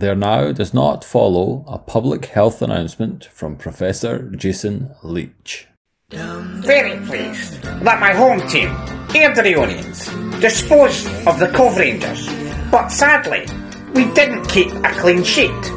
[0.00, 5.68] there now does not follow a public health announcement from Professor Jason Leach.
[6.10, 8.68] Very pleased that my home team,
[9.14, 12.28] Airdrieonians, disposed of the Cove Rangers,
[12.70, 13.46] but sadly,
[13.94, 15.70] we didn't keep a clean sheet.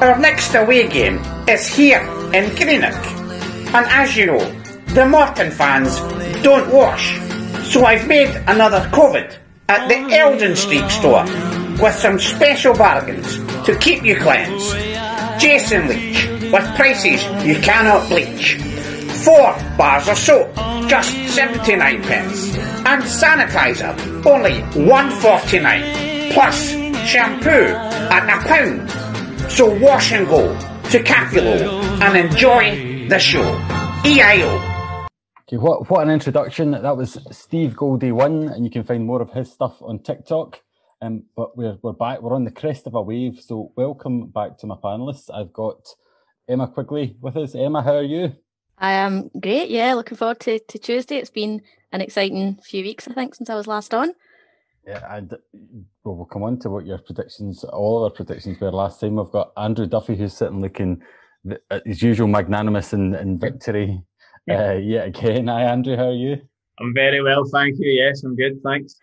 [0.00, 2.00] Our next away game is here
[2.32, 3.04] in Greenock,
[3.74, 4.60] and as you know,
[4.94, 5.98] the Morton fans
[6.42, 7.18] don't wash,
[7.64, 9.36] so I've made another COVID
[9.68, 11.24] at the Eldon Street store
[11.80, 14.74] with some special bargains to keep you cleansed.
[15.40, 18.56] Jason Leach, with prices you cannot bleach.
[19.24, 20.54] Four bars of soap,
[20.88, 22.56] just 79 pence.
[22.86, 26.32] And sanitizer, only 149.
[26.32, 26.70] Plus
[27.06, 28.90] shampoo at a pound.
[29.50, 30.52] So wash and go
[30.90, 33.44] to Capulo and enjoy the show.
[34.04, 35.08] EIO.
[35.48, 36.72] Okay, what, what an introduction.
[36.72, 40.62] That was Steve Goldie One, and you can find more of his stuff on TikTok.
[41.00, 43.40] Um, but we're, we're back, we're on the crest of a wave.
[43.40, 45.30] So, welcome back to my panelists.
[45.32, 45.86] I've got
[46.48, 47.54] Emma Quigley with us.
[47.54, 48.34] Emma, how are you?
[48.78, 49.70] I am great.
[49.70, 51.16] Yeah, looking forward to, to Tuesday.
[51.16, 54.12] It's been an exciting few weeks, I think, since I was last on.
[54.86, 55.30] Yeah, and
[56.02, 59.16] well, we'll come on to what your predictions, all of our predictions were last time.
[59.16, 61.02] We've got Andrew Duffy who's sitting looking
[61.84, 64.02] his usual magnanimous in, in victory.
[64.46, 64.70] Yeah.
[64.70, 65.46] Uh, yet again.
[65.46, 65.96] Hi, Andrew.
[65.96, 66.40] How are you?
[66.80, 67.90] I'm very well, thank you.
[67.90, 68.60] Yes, I'm good.
[68.64, 68.96] Thanks.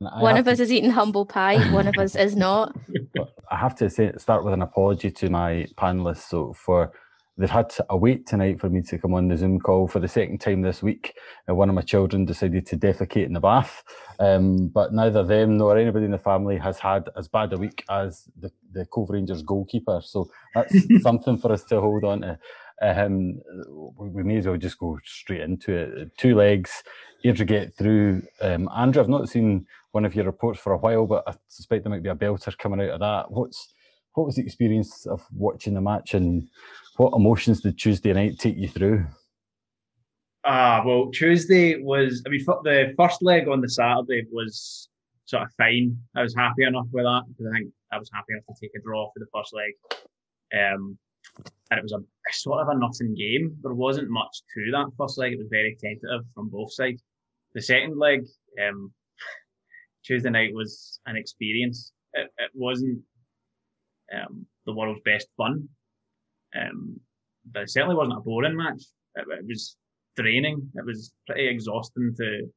[0.00, 0.52] One of to...
[0.52, 1.70] us is eating humble pie.
[1.72, 2.76] One of us is not.
[3.50, 6.28] I have to say, start with an apology to my panelists.
[6.28, 6.92] So for
[7.38, 10.08] they've had to wait tonight for me to come on the Zoom call for the
[10.08, 11.14] second time this week.
[11.48, 13.84] Uh, one of my children decided to defecate in the bath,
[14.18, 17.84] um, but neither them nor anybody in the family has had as bad a week
[17.88, 20.00] as the, the Cove Rangers goalkeeper.
[20.04, 22.38] So that's something for us to hold on to.
[22.80, 23.40] Um,
[23.96, 26.16] we may as well just go straight into it.
[26.16, 26.82] Two legs,
[27.22, 28.22] here to get through.
[28.40, 31.84] Um, Andrew, I've not seen one of your reports for a while, but I suspect
[31.84, 33.30] there might be a belter coming out of that.
[33.30, 33.74] What's
[34.14, 36.48] what was the experience of watching the match and
[36.96, 39.06] what emotions did Tuesday night take you through?
[40.44, 44.88] Ah, well, Tuesday was, I mean, the first leg on the Saturday was
[45.26, 45.96] sort of fine.
[46.16, 48.72] I was happy enough with that because I think I was happy enough to take
[48.76, 49.72] a draw for the first leg.
[50.58, 50.98] Um,
[51.70, 52.00] and it was a,
[52.32, 53.56] sort of a nothing game.
[53.62, 55.32] There wasn't much to that first leg.
[55.32, 57.02] It was very tentative from both sides.
[57.54, 58.26] The second leg,
[58.66, 58.92] um,
[60.04, 61.92] Tuesday night was an experience.
[62.14, 63.00] It, it wasn't
[64.14, 65.68] um, the world's best fun,
[66.58, 66.98] um,
[67.52, 68.82] but it certainly wasn't a boring match.
[69.16, 69.76] It, it, was
[70.16, 70.70] draining.
[70.74, 72.50] It was pretty exhausting to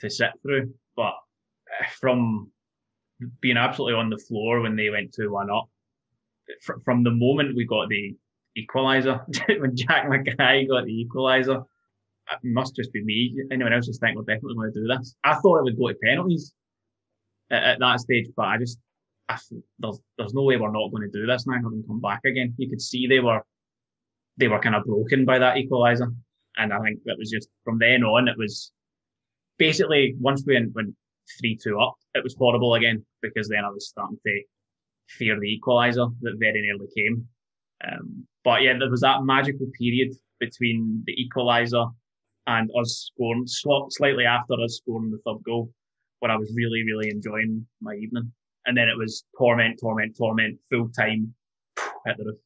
[0.00, 0.72] to sit through.
[0.96, 1.14] But
[1.80, 2.50] uh, from
[3.40, 5.68] being absolutely on the floor when they went two one up,
[6.62, 8.16] fr- from the moment we got the
[8.56, 9.20] equaliser,
[9.60, 11.64] when Jack Mackay got the equaliser,
[12.30, 13.34] it must just be me.
[13.50, 15.14] Anyone else just think we're definitely going to do this?
[15.24, 16.52] I thought it would go to penalties
[17.50, 18.78] at, at that stage, but I just
[19.28, 19.38] I,
[19.78, 21.54] there's there's no way we're not going to do this now.
[21.54, 23.42] Having come back again, you could see they were
[24.36, 26.14] they were kind of broken by that equaliser,
[26.56, 28.28] and I think that was just from then on.
[28.28, 28.72] It was
[29.58, 30.94] basically once we went
[31.40, 34.42] three two up, it was horrible again because then I was starting to
[35.08, 37.26] fear the equaliser that very nearly came.
[37.86, 41.92] Um, but yeah, there was that magical period between the equaliser
[42.46, 45.70] and us scoring slightly after us scoring the third goal,
[46.20, 48.32] where I was really, really enjoying my evening.
[48.66, 51.34] And then it was torment, torment, torment, full time,
[52.06, 52.38] hit the roof.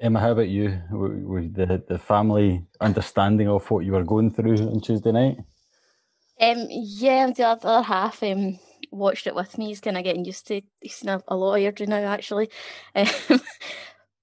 [0.00, 0.80] Emma, how about you?
[0.90, 5.36] Were the the family understanding of what you were going through on Tuesday night?
[6.40, 8.58] Um, yeah, the other half um
[8.90, 9.68] watched it with me.
[9.68, 10.60] He's kind of getting used to.
[10.80, 12.50] He's seen a, a lot of Airdrie now, actually.
[12.94, 13.06] Um,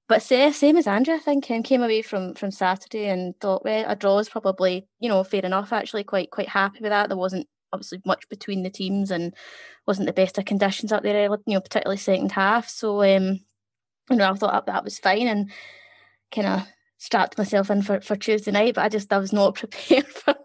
[0.08, 3.86] but say, same as Andrew, I think, came away from from Saturday and thought, well,
[3.88, 5.74] a draw is probably, you know, fair enough.
[5.74, 7.10] Actually, quite quite happy with that.
[7.10, 9.34] There wasn't obviously much between the teams and
[9.86, 12.70] wasn't the best of conditions up there, you know, particularly second half.
[12.70, 13.40] So, um,
[14.10, 15.52] you know, I thought that was fine and
[16.32, 19.56] kind of strapped myself in for, for Tuesday night, but I just I was not
[19.60, 20.36] prepared for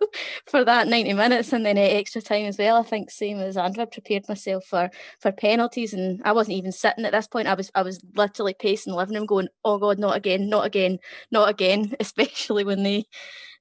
[0.46, 2.76] for that 90 minutes and then eh, extra time as well.
[2.76, 6.72] I think same as Andrew, I prepared myself for for penalties and I wasn't even
[6.72, 7.48] sitting at this point.
[7.48, 10.66] I was I was literally pacing the living room going, Oh God, not again, not
[10.66, 10.98] again,
[11.30, 13.06] not again, especially when they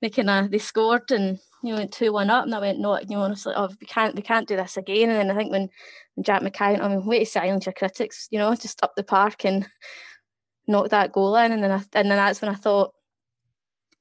[0.02, 3.08] they kinda they scored and you went two one up and I went, No, you
[3.10, 5.10] know, honestly, oh we can't we can't do this again.
[5.10, 5.70] And then I think when,
[6.16, 9.04] when Jack Mackay I mean, way to silence your critics, you know, just up the
[9.04, 9.66] park and
[10.72, 12.94] knock that goal in and then I, and then that's when I thought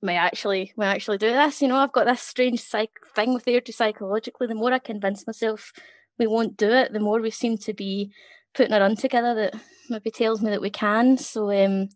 [0.02, 1.60] may I actually may actually do this.
[1.60, 4.46] You know, I've got this strange psych thing with Airdrie psychologically.
[4.46, 5.72] The more I convince myself
[6.18, 8.12] we won't do it, the more we seem to be
[8.54, 11.18] putting a run together that maybe tells me that we can.
[11.18, 11.88] So um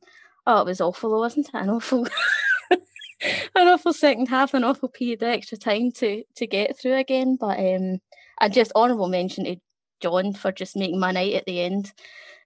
[0.46, 1.54] oh it was awful though, wasn't it?
[1.54, 2.06] An awful
[2.70, 7.36] an awful second half, an awful period of extra time to to get through again.
[7.40, 8.00] But um
[8.40, 9.56] and just honourable mention to
[10.00, 11.92] John for just making my night at the end.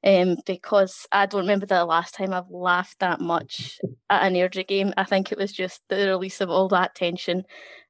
[0.05, 3.79] Um, because I don't remember the last time I've laughed that much
[4.09, 4.93] at an Airdrie game.
[4.97, 7.45] I think it was just the release of all that tension.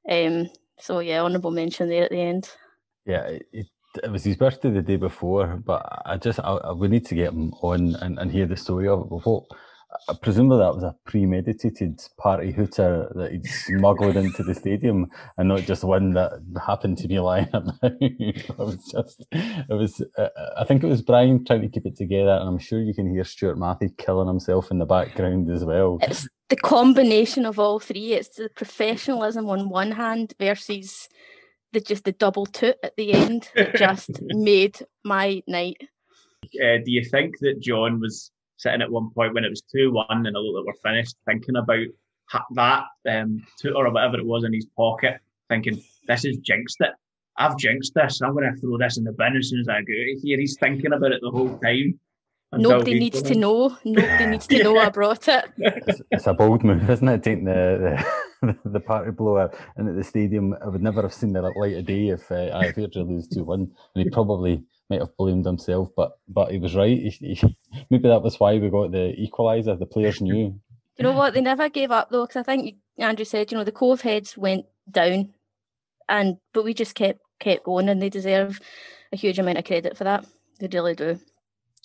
[0.09, 2.49] Um, so yeah, honourable mention there at the end.
[3.05, 3.67] Yeah, it,
[4.03, 7.15] it was his birthday the day before, but I just I, I, we need to
[7.15, 9.05] get him on and, and hear the story of it.
[9.09, 9.45] What
[10.21, 15.07] presumably that was a premeditated party hooter that he'd smuggled into the stadium
[15.37, 16.31] and not just one that
[16.65, 17.77] happened to be lying about.
[18.01, 21.95] it was just, it was, uh, I think it was Brian trying to keep it
[21.95, 25.65] together, and I'm sure you can hear Stuart Matthew killing himself in the background as
[25.65, 25.99] well.
[26.01, 28.13] It's the combination of all three.
[28.13, 31.07] It's the professionalism on one hand versus
[31.71, 35.77] the just the double toot at the end that just made my night.
[36.43, 39.91] Uh, do you think that John was sitting at one point when it was 2
[39.91, 41.87] 1 and it looked like we're finished, thinking about
[42.51, 43.41] that um,
[43.73, 45.19] or whatever it was in his pocket,
[45.49, 46.91] thinking, this is jinxed it.
[47.37, 48.21] I've jinxed this.
[48.21, 50.37] I'm going to throw this in the bin as soon as I go out here.
[50.37, 51.99] He's thinking about it the whole time.
[52.51, 53.77] Nobody needs to know.
[53.85, 55.45] Nobody needs to know I brought it.
[55.57, 57.23] It's, it's, a bold move, isn't it?
[57.23, 58.03] Taking the,
[58.41, 60.53] the, the party blower into the stadium.
[60.61, 63.27] I would never have seen the light of day if uh, I feared to lose
[63.27, 63.59] 2 1.
[63.59, 66.97] And he probably might have blamed himself, but but he was right.
[66.97, 67.57] He, he,
[67.89, 69.77] maybe that was why we got the equaliser.
[69.77, 70.59] The players knew.
[70.97, 71.33] You know what?
[71.33, 74.37] They never gave up though, because I think Andrew said, you know, the Cove heads
[74.37, 75.33] went down,
[76.07, 78.59] and but we just kept kept going, and they deserve
[79.13, 80.25] a huge amount of credit for that.
[80.59, 81.19] They really do.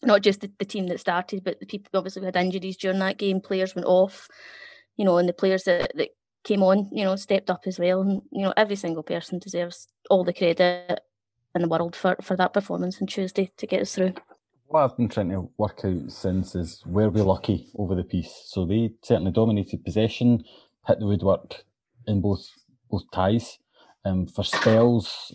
[0.02, 3.18] Not just the, the team that started, but the people obviously had injuries during that
[3.18, 3.40] game.
[3.40, 4.28] Players went off,
[4.96, 6.08] you know, and the players that, that
[6.42, 8.02] came on, you know, stepped up as well.
[8.02, 11.00] And you know, every single person deserves all the credit
[11.54, 14.14] in the world for, for that performance on Tuesday to get us through.
[14.66, 18.42] What I've been trying to work out since is were we lucky over the piece?
[18.46, 20.44] So they certainly dominated possession,
[20.86, 21.64] hit the woodwork
[22.06, 22.50] in both
[22.90, 23.58] both ties.
[24.06, 25.32] Um, for spells,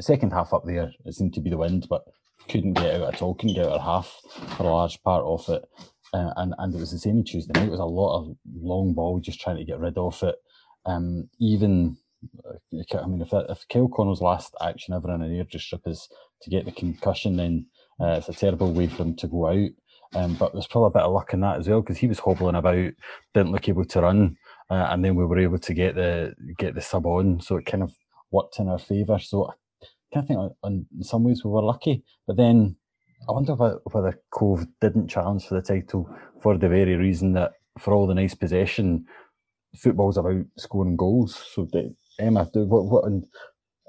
[0.00, 2.04] second half up there, it seemed to be the wind, but
[2.48, 4.20] couldn't get out at all, couldn't get out half
[4.56, 5.64] for a large part of it.
[6.12, 7.66] Uh, and, and it was the same Tuesday night.
[7.66, 10.36] It was a lot of long ball, just trying to get rid of it.
[10.84, 11.96] Um, even
[12.74, 16.08] I mean, if if Kyle Connell's last action ever in an air strip is
[16.42, 17.66] to get the concussion, then
[18.00, 19.70] uh, it's a terrible way for him to go out.
[20.14, 22.18] Um, but there's probably a bit of luck in that as well because he was
[22.18, 22.92] hobbling about,
[23.34, 24.36] didn't look able to run,
[24.70, 27.66] uh, and then we were able to get the get the sub on, so it
[27.66, 27.94] kind of
[28.30, 29.18] worked in our favour.
[29.18, 32.76] So I kind of think in some ways we were lucky, but then
[33.28, 36.08] I wonder whether Cove didn't challenge for the title
[36.42, 39.06] for the very reason that for all the nice possession,
[39.76, 41.42] football's about scoring goals.
[41.54, 42.84] So they, Emma, do what?
[42.86, 43.04] What?
[43.04, 43.24] And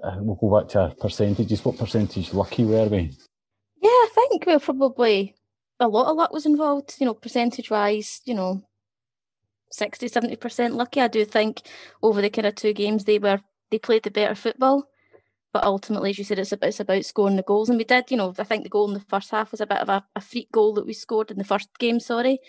[0.04, 1.64] uh, we'll go back to our percentages.
[1.64, 3.12] What percentage lucky were we?
[3.82, 5.36] Yeah, I think we are probably
[5.80, 6.96] a lot of luck was involved.
[7.00, 8.62] You know, percentage wise, you know,
[9.72, 11.02] 60 70 percent lucky.
[11.02, 11.62] I do think
[12.02, 13.42] over the kind of two games they were
[13.72, 14.88] they played the better football.
[15.52, 17.70] But ultimately, as you said, it's about, it's about scoring the goals.
[17.70, 19.68] And we did, you know, I think the goal in the first half was a
[19.68, 22.40] bit of a, a freak goal that we scored in the first game, sorry.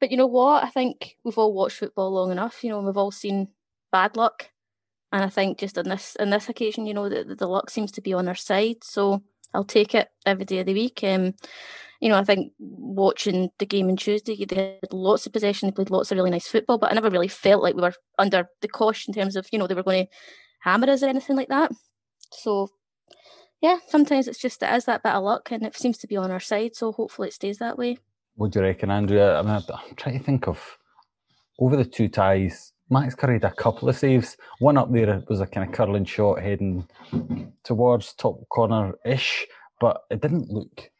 [0.00, 0.62] But you know what?
[0.62, 3.48] I think we've all watched football long enough, you know, we've all seen
[3.90, 4.50] bad luck.
[5.14, 7.92] And I think just on this on this occasion, you know, the, the luck seems
[7.92, 8.82] to be on our side.
[8.82, 9.22] So
[9.54, 11.04] I'll take it every day of the week.
[11.04, 11.34] Um,
[12.00, 15.72] you know, I think watching the game on Tuesday, they had lots of possession, they
[15.72, 18.48] played lots of really nice football, but I never really felt like we were under
[18.60, 20.12] the cosh in terms of, you know, they were going to
[20.62, 21.70] hammer us or anything like that.
[22.32, 22.70] So
[23.62, 26.16] yeah, sometimes it's just it is that bit of luck and it seems to be
[26.16, 26.74] on our side.
[26.74, 27.98] So hopefully it stays that way.
[28.34, 29.38] What do you reckon, Andrea?
[29.38, 30.76] I mean, I'm trying to think of
[31.60, 34.36] over the two ties, Max Currie had a couple of saves.
[34.58, 36.86] One up there was a kind of curling shot heading
[37.64, 39.46] towards top corner ish,
[39.80, 40.90] but it didn't look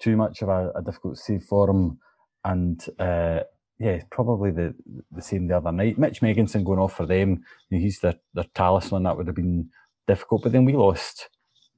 [0.00, 1.98] too much of a, a difficult save for him.
[2.44, 3.40] And uh,
[3.78, 4.74] yeah, probably the
[5.12, 5.98] the same the other night.
[5.98, 7.42] Mitch Megginson going off for them.
[7.68, 9.02] You know, he's their, their talisman.
[9.02, 9.68] That would have been
[10.06, 10.42] difficult.
[10.42, 11.28] But then we lost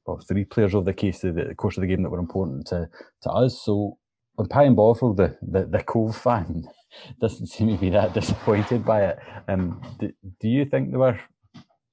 [0.07, 2.67] well, three players over the case of the course of the game that were important
[2.69, 2.89] to,
[3.23, 3.61] to us.
[3.65, 3.99] So
[4.35, 6.69] when Pie Bovril, the, the, the Cove fan,
[7.21, 9.19] doesn't seem to be that disappointed by it.
[9.49, 11.19] Um, do, do you think they were?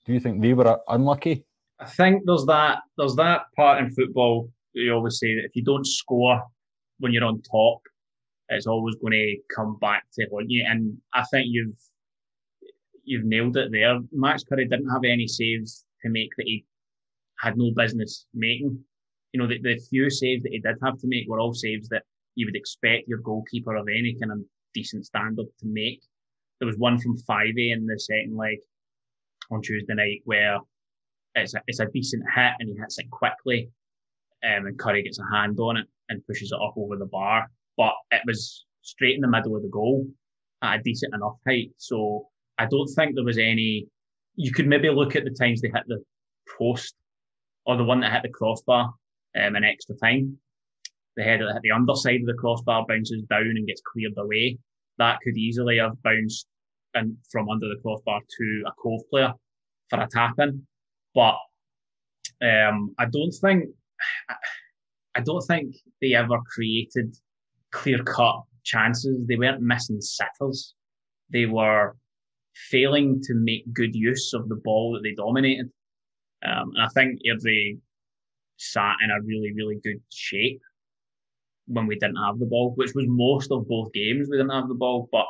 [0.05, 1.45] Do you think they were unlucky?
[1.79, 5.55] I think there's that there's that part in football that you always say that if
[5.55, 6.41] you don't score
[6.99, 7.79] when you're on top,
[8.49, 10.65] it's always going to come back to haunt you.
[10.67, 11.77] And I think you've
[13.03, 13.99] you've nailed it there.
[14.11, 16.65] Max Currie didn't have any saves to make that he
[17.39, 18.77] had no business making.
[19.33, 21.87] You know, the, the few saves that he did have to make were all saves
[21.89, 22.03] that
[22.39, 24.39] you would expect your goalkeeper of any kind of
[24.73, 26.01] decent standard to make.
[26.59, 28.59] There was one from Fyvie in the second leg
[29.51, 30.59] on Tuesday night where
[31.35, 33.69] it's a, it's a decent hit and he hits it quickly
[34.45, 37.51] um, and Currie gets a hand on it and pushes it up over the bar.
[37.75, 40.07] But it was straight in the middle of the goal
[40.61, 41.71] at a decent enough height.
[41.77, 42.27] So
[42.57, 43.87] I don't think there was any.
[44.35, 46.01] You could maybe look at the times they hit the
[46.57, 46.95] post
[47.65, 48.93] or the one that hit the crossbar
[49.35, 50.37] um, in extra time.
[51.19, 54.57] The head the underside of the crossbar bounces down and gets cleared away.
[54.99, 56.47] That could easily have bounced
[56.93, 59.33] and from under the crossbar to a Cove player
[59.89, 60.65] for a tap in.
[61.13, 61.35] But
[62.41, 63.65] um, I don't think
[65.13, 67.17] I don't think they ever created
[67.71, 69.27] clear cut chances.
[69.27, 70.73] They weren't missing sitters.
[71.29, 71.97] They were
[72.69, 75.69] failing to make good use of the ball that they dominated.
[76.45, 77.77] Um, and I think Airdrie
[78.55, 80.61] sat in a really, really good shape
[81.69, 84.67] when we didn't have the ball, which was most of both games we didn't have
[84.67, 85.07] the ball.
[85.11, 85.25] But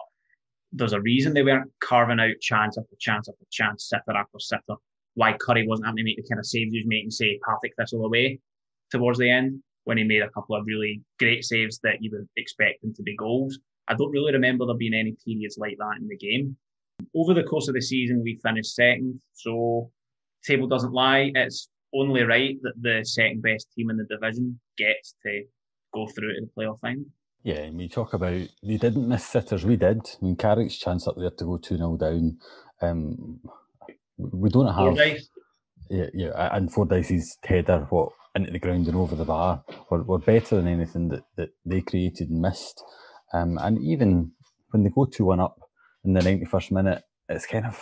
[0.72, 4.76] there's a reason they weren't carving out chance after chance after chance, sitter after sitter.
[5.16, 7.74] Why Currie wasn't having to make the kind of saves he was making, say, Partick
[7.78, 8.40] Thistle away
[8.92, 12.28] towards the end when he made a couple of really great saves that you would
[12.38, 13.60] expect them to be goals.
[13.88, 16.56] I don't really remember there being any periods like that in the game.
[17.16, 19.92] Over the course of the season, we finished second, so
[20.46, 21.32] table doesn't lie.
[21.34, 25.44] It's only right that the second best team in the division gets to
[25.94, 27.06] go through to the playoff final.
[27.44, 30.02] Yeah, and we talk about they didn't miss sitters, we did.
[30.22, 32.38] I mean, Carrick's chance up there to go 2 0 down.
[32.82, 33.40] Um,
[34.18, 34.98] we don't have.
[35.90, 40.20] Yeah, yeah, and Fordyce's header, what into the ground and over the bar, were, were
[40.20, 42.84] better than anything that, that they created and missed.
[43.34, 44.32] Um, and even
[44.72, 45.60] when they go 2 1 up
[46.04, 47.82] in the 91st minute, it's kind of.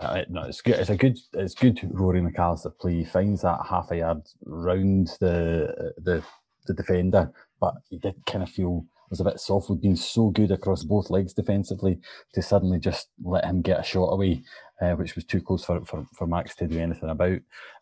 [0.00, 0.76] Uh, no, it's good.
[0.76, 1.18] It's a good.
[1.32, 1.80] It's good.
[1.90, 2.98] Rory McAllister play.
[2.98, 6.22] He finds that half a yard round the the
[6.68, 9.70] the defender, but he did kind of feel was a bit soft.
[9.70, 11.98] We'd been so good across both legs defensively
[12.34, 14.42] to suddenly just let him get a shot away,
[14.80, 17.38] uh, which was too close for, for, for Max to do anything about.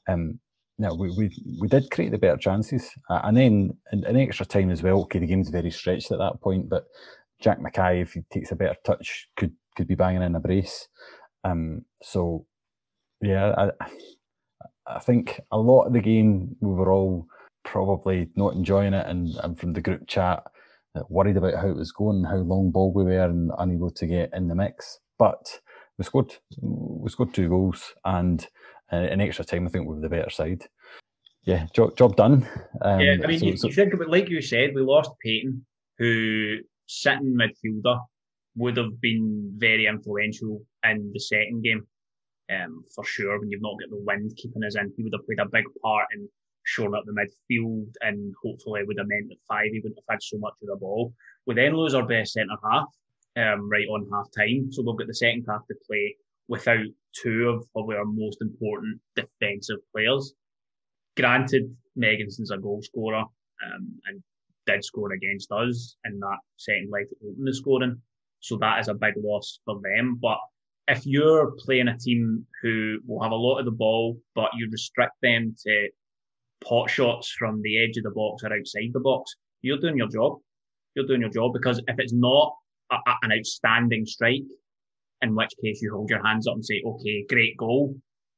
[0.09, 0.39] Um,
[0.79, 4.45] no, we, we we did create the better chances, uh, and then in, in, extra
[4.45, 5.01] time as well.
[5.03, 6.85] Okay, the game's very stretched at that point, but
[7.41, 10.89] Jack Mackay, if he takes a better touch, could could be banging in a brace.
[11.45, 12.47] Um, so
[13.23, 13.87] yeah, I,
[14.87, 17.27] I think a lot of the game we were all
[17.67, 20.43] probably not enjoying it, and, and from the group chat,
[20.95, 24.07] uh, worried about how it was going, how long ball we were, and unable to
[24.07, 25.01] get in the mix.
[25.19, 25.61] But
[25.99, 28.47] we scored, we scored two goals, and
[28.93, 30.65] uh, in extra time, I think we were the better side.
[31.45, 32.49] Yeah, job, job done.
[32.81, 35.11] Um, yeah, I mean, so, you, so, you think about, like you said, we lost
[35.23, 35.65] Peyton,
[35.99, 38.01] who sitting midfielder
[38.57, 41.87] would have been very influential in the second game,
[42.51, 43.39] um, for sure.
[43.39, 45.65] When you've not got the wind keeping us in, he would have played a big
[45.83, 46.29] part in
[46.67, 50.23] shoring up the midfield, and hopefully would have meant that Fyvie he wouldn't have had
[50.23, 51.15] so much of the ball.
[51.47, 52.89] We then lose our best centre half,
[53.37, 56.17] um, right on half time, so we've got the second half to play
[56.49, 60.35] without two of probably our most important defensive players.
[61.17, 63.25] Granted, Megginson's a goal scorer
[63.65, 64.23] um, and
[64.67, 68.01] did score against us in that second leg to open the scoring.
[68.41, 70.19] So that is a big loss for them.
[70.21, 70.39] But
[70.89, 74.69] if you're playing a team who will have a lot of the ball, but you
[74.71, 75.89] restrict them to
[76.65, 80.09] pot shots from the edge of the box or outside the box, you're doing your
[80.09, 80.39] job.
[80.95, 82.55] You're doing your job because if it's not
[82.91, 84.43] a, a, an outstanding strike,
[85.23, 87.95] in which case you hold your hands up and say, okay, great goal.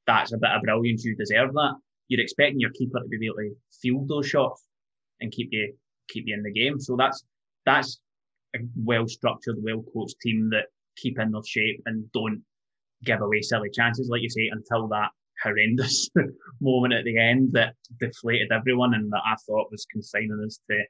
[0.07, 1.05] That's a bit of brilliance.
[1.05, 1.75] You deserve that.
[2.09, 4.65] You're expecting your keeper to be able to field those shots
[5.21, 5.75] and keep you,
[6.09, 6.81] keep you in the game.
[6.81, 7.25] So that's,
[7.67, 8.01] that's
[8.57, 12.43] a well structured, well coached team that keep in their shape and don't
[13.05, 15.11] give away silly chances, like you say, until that
[15.43, 16.09] horrendous
[16.61, 20.85] moment at the end that deflated everyone and that I thought was consigning us to,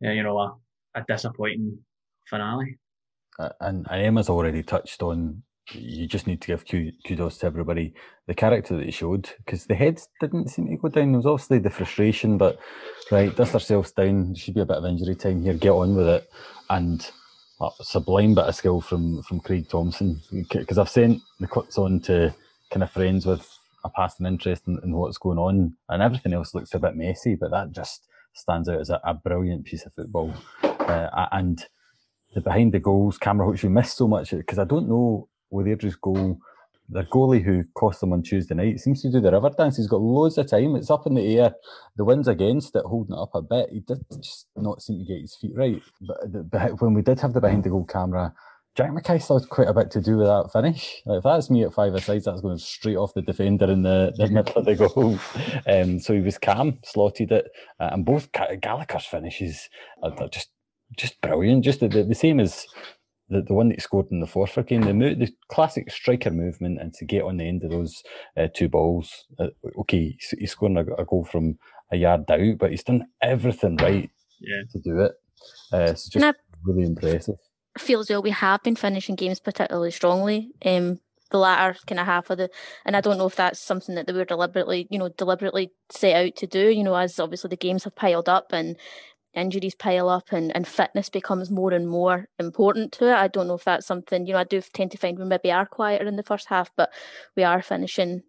[0.00, 0.54] you know, a,
[0.94, 1.78] a disappointing
[2.28, 2.78] finale.
[3.60, 5.42] And, Emma's already touched on
[5.72, 6.64] you just need to give
[7.06, 7.94] kudos to everybody.
[8.26, 11.12] The character that he showed, because the heads didn't seem to go down.
[11.12, 12.58] There was obviously the frustration, but
[13.10, 14.28] right, dust ourselves down.
[14.28, 15.54] There should be a bit of injury time here.
[15.54, 16.30] Get on with it.
[16.68, 17.08] And
[17.82, 20.20] sublime bit of skill from from Craig Thompson.
[20.52, 22.34] Because I've sent the clips on to
[22.70, 23.48] kind of friends with
[23.84, 27.34] a passing interest in, in, what's going on, and everything else looks a bit messy,
[27.34, 30.32] but that just stands out as a, a brilliant piece of football.
[30.62, 31.66] Uh, and
[32.34, 35.66] the behind the goals camera, which we missed so much, because I don't know with
[35.66, 36.38] Airdrie's goal,
[36.88, 39.76] their goalie who cost them on Tuesday night seems to do the river dance.
[39.76, 40.74] He's got loads of time.
[40.74, 41.54] It's up in the air.
[41.96, 43.70] The wind's against it, holding it up a bit.
[43.70, 45.80] He did just not seem to get his feet right.
[46.00, 48.34] But when we did have the behind the goal camera,
[48.76, 51.02] Jack Mackay still quite a bit to do with that finish.
[51.04, 54.12] Like if that's me at five aside, that's going straight off the defender in the,
[54.16, 55.18] the middle of the goal.
[55.66, 57.46] Um, so he was calm, slotted it,
[57.80, 59.68] uh, and both Gallagher's finishes
[60.02, 60.50] are just
[60.96, 61.64] just brilliant.
[61.64, 62.66] Just the, the, the same as
[63.28, 66.30] the, the one that he scored in the Forfar game, the, mo- the classic striker
[66.30, 68.02] movement, and to get on the end of those
[68.36, 69.26] uh, two balls.
[69.38, 69.48] Uh,
[69.80, 71.58] okay, he's, he's scoring a, a, goal from
[71.92, 74.10] a yard out, but he's done everything right
[74.40, 74.62] yeah.
[74.72, 75.12] to do it.
[75.72, 77.36] Uh, it's just really impressive
[77.78, 80.50] feel as though we have been finishing games particularly strongly.
[80.64, 80.98] Um,
[81.30, 82.50] the latter kind of half of the
[82.84, 86.26] and I don't know if that's something that they were deliberately, you know, deliberately set
[86.26, 88.76] out to do, you know, as obviously the games have piled up and
[89.32, 93.14] injuries pile up and, and fitness becomes more and more important to it.
[93.14, 95.52] I don't know if that's something, you know, I do tend to find we maybe
[95.52, 96.90] are quieter in the first half, but
[97.36, 98.22] we are finishing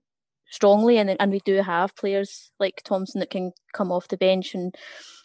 [0.51, 4.53] strongly and and we do have players like Thompson that can come off the bench
[4.53, 4.75] and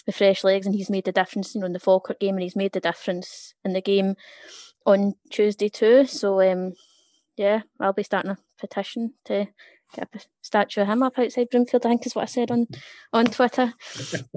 [0.06, 2.42] with fresh legs and he's made the difference, you know, in the Falkirk game and
[2.42, 4.14] he's made the difference in the game
[4.84, 6.06] on Tuesday too.
[6.06, 6.75] So um
[7.36, 9.48] yeah, I'll be starting a petition to
[9.94, 12.66] get a statue of him up outside Broomfield, I think is what I said on
[13.12, 13.72] on Twitter.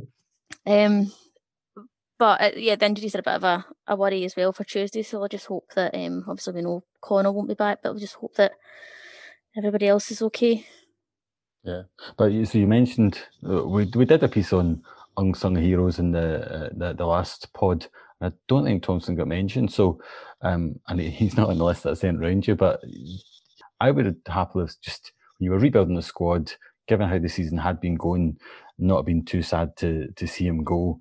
[0.65, 1.11] um
[2.19, 4.65] but uh, yeah, the injuries are a bit of a, a worry as well for
[4.65, 5.03] Tuesday.
[5.03, 8.01] So I'll just hope that um, obviously we know Connor won't be back, but we'll
[8.01, 8.51] just hope that
[9.57, 10.65] everybody else is okay.
[11.63, 11.83] Yeah,
[12.17, 14.83] but so you mentioned uh, we we did a piece on
[15.19, 17.87] unsung heroes in the uh, the, the last pod.
[18.21, 20.01] I don't think Thompson got mentioned, so
[20.41, 22.55] um, and he's not on the list that I sent around you.
[22.55, 22.81] But
[23.79, 26.53] I would have happily just when you were rebuilding the squad,
[26.87, 28.37] given how the season had been going,
[28.77, 30.99] not been too sad to to see him go.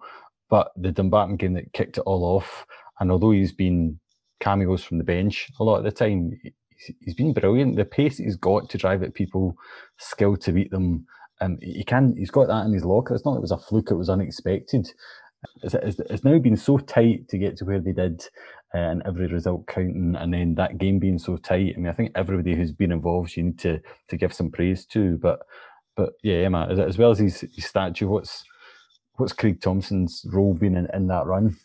[0.50, 2.66] But the Dumbarton game that kicked it all off,
[3.00, 4.00] and although he's been
[4.40, 6.32] cameos from the bench a lot of the time,
[7.00, 7.76] he's been brilliant.
[7.76, 9.56] The pace he's got to drive at people,
[9.98, 11.06] skill to beat them,
[11.40, 12.14] um, he can.
[12.16, 13.14] He's got that in his locker.
[13.14, 14.90] It's not like it was a fluke; it was unexpected.
[15.62, 18.24] It's, it's, it's now been so tight to get to where they did,
[18.74, 21.74] uh, and every result counting, and then that game being so tight.
[21.76, 24.84] I mean, I think everybody who's been involved, you need to to give some praise
[24.86, 25.16] to.
[25.18, 25.40] But
[25.96, 28.44] but yeah, Emma, as well as his, his statue, what's
[29.18, 31.56] what's Craig Thompson's role been in, in that run?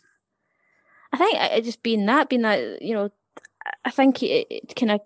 [1.12, 3.10] I think it just being that, being that, you know,
[3.84, 5.00] I think it, it kind of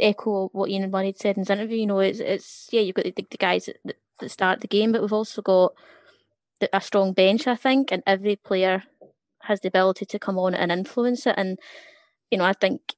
[0.00, 1.78] echo what Ian Bunny said in his interview.
[1.78, 4.92] You know, it's it's yeah, you've got the, the guys that, that start the game,
[4.92, 5.72] but we've also got
[6.60, 8.82] the, a strong bench, I think, and every player
[9.42, 11.34] has the ability to come on and influence it.
[11.36, 11.58] And
[12.30, 12.94] you know, I think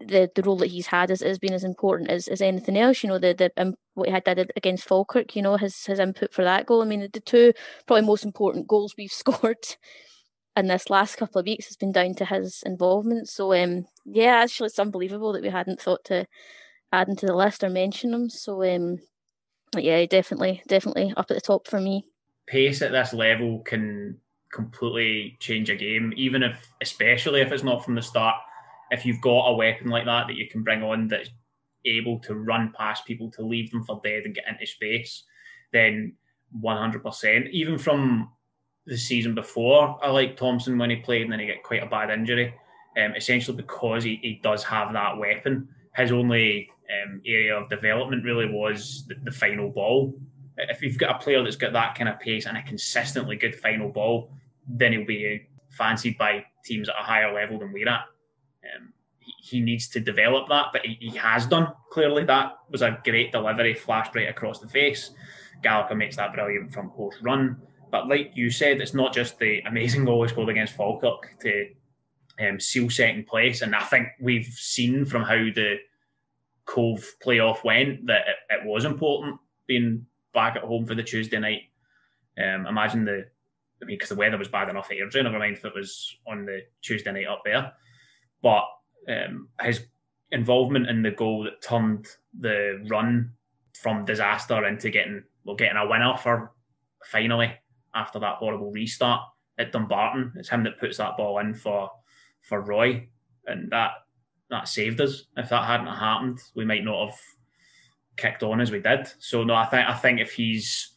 [0.00, 3.02] the the role that he's had has, has been as important as, as anything else.
[3.02, 5.34] You know, the the um, what he had did against Falkirk.
[5.34, 6.82] You know, his his input for that goal.
[6.82, 7.52] I mean, the, the two
[7.86, 9.76] probably most important goals we've scored
[10.58, 13.28] in this last couple of weeks has been down to his involvement.
[13.28, 16.26] So um, yeah, actually, it's unbelievable that we hadn't thought to
[16.92, 18.30] add him to the list or mention him.
[18.30, 18.98] So um,
[19.76, 22.04] yeah, definitely, definitely up at the top for me.
[22.46, 24.18] Pace at this level can
[24.52, 28.36] completely change a game, even if, especially if it's not from the start
[28.90, 31.30] if you've got a weapon like that that you can bring on that's
[31.84, 35.24] able to run past people to leave them for dead and get into space,
[35.72, 36.14] then
[36.62, 37.50] 100%.
[37.50, 38.30] Even from
[38.88, 41.86] the season before, I like Thompson when he played and then he got quite a
[41.86, 42.54] bad injury,
[42.96, 45.68] um, essentially because he, he does have that weapon.
[45.94, 50.18] His only um, area of development really was the, the final ball.
[50.56, 53.54] If you've got a player that's got that kind of pace and a consistently good
[53.54, 54.32] final ball,
[54.66, 58.04] then he'll be fancied by teams at a higher level than we're at.
[58.74, 58.92] Um,
[59.40, 61.68] he, needs to develop that, but he, he, has done.
[61.90, 65.10] Clearly, that was a great delivery, flashed right across the face.
[65.62, 67.60] Gallagher makes that brilliant from post run.
[67.90, 71.66] But like you said, it's not just the amazing goal he scored against Falkirk to
[72.40, 73.62] um, seal second place.
[73.62, 75.76] And I think we've seen from how the
[76.66, 81.38] Cove playoff went that it, it was important being back at home for the Tuesday
[81.38, 81.62] night.
[82.38, 83.26] Um, imagine the,
[83.82, 86.14] I mean, because the weather was bad enough at Airdrie, never mind if it was
[86.26, 87.72] on the Tuesday night up there
[88.42, 88.64] but
[89.08, 89.86] um, his
[90.30, 92.06] involvement in the goal that turned
[92.38, 93.32] the run
[93.74, 96.52] from disaster into getting well getting a winner for
[97.04, 97.52] finally
[97.98, 99.22] after that horrible restart
[99.58, 100.32] at Dumbarton.
[100.36, 101.90] It's him that puts that ball in for
[102.42, 103.08] for Roy,
[103.46, 103.90] and that
[104.50, 105.24] that saved us.
[105.36, 107.18] If that hadn't happened, we might not have
[108.16, 109.08] kicked on as we did.
[109.18, 110.94] So no, I think I think if he's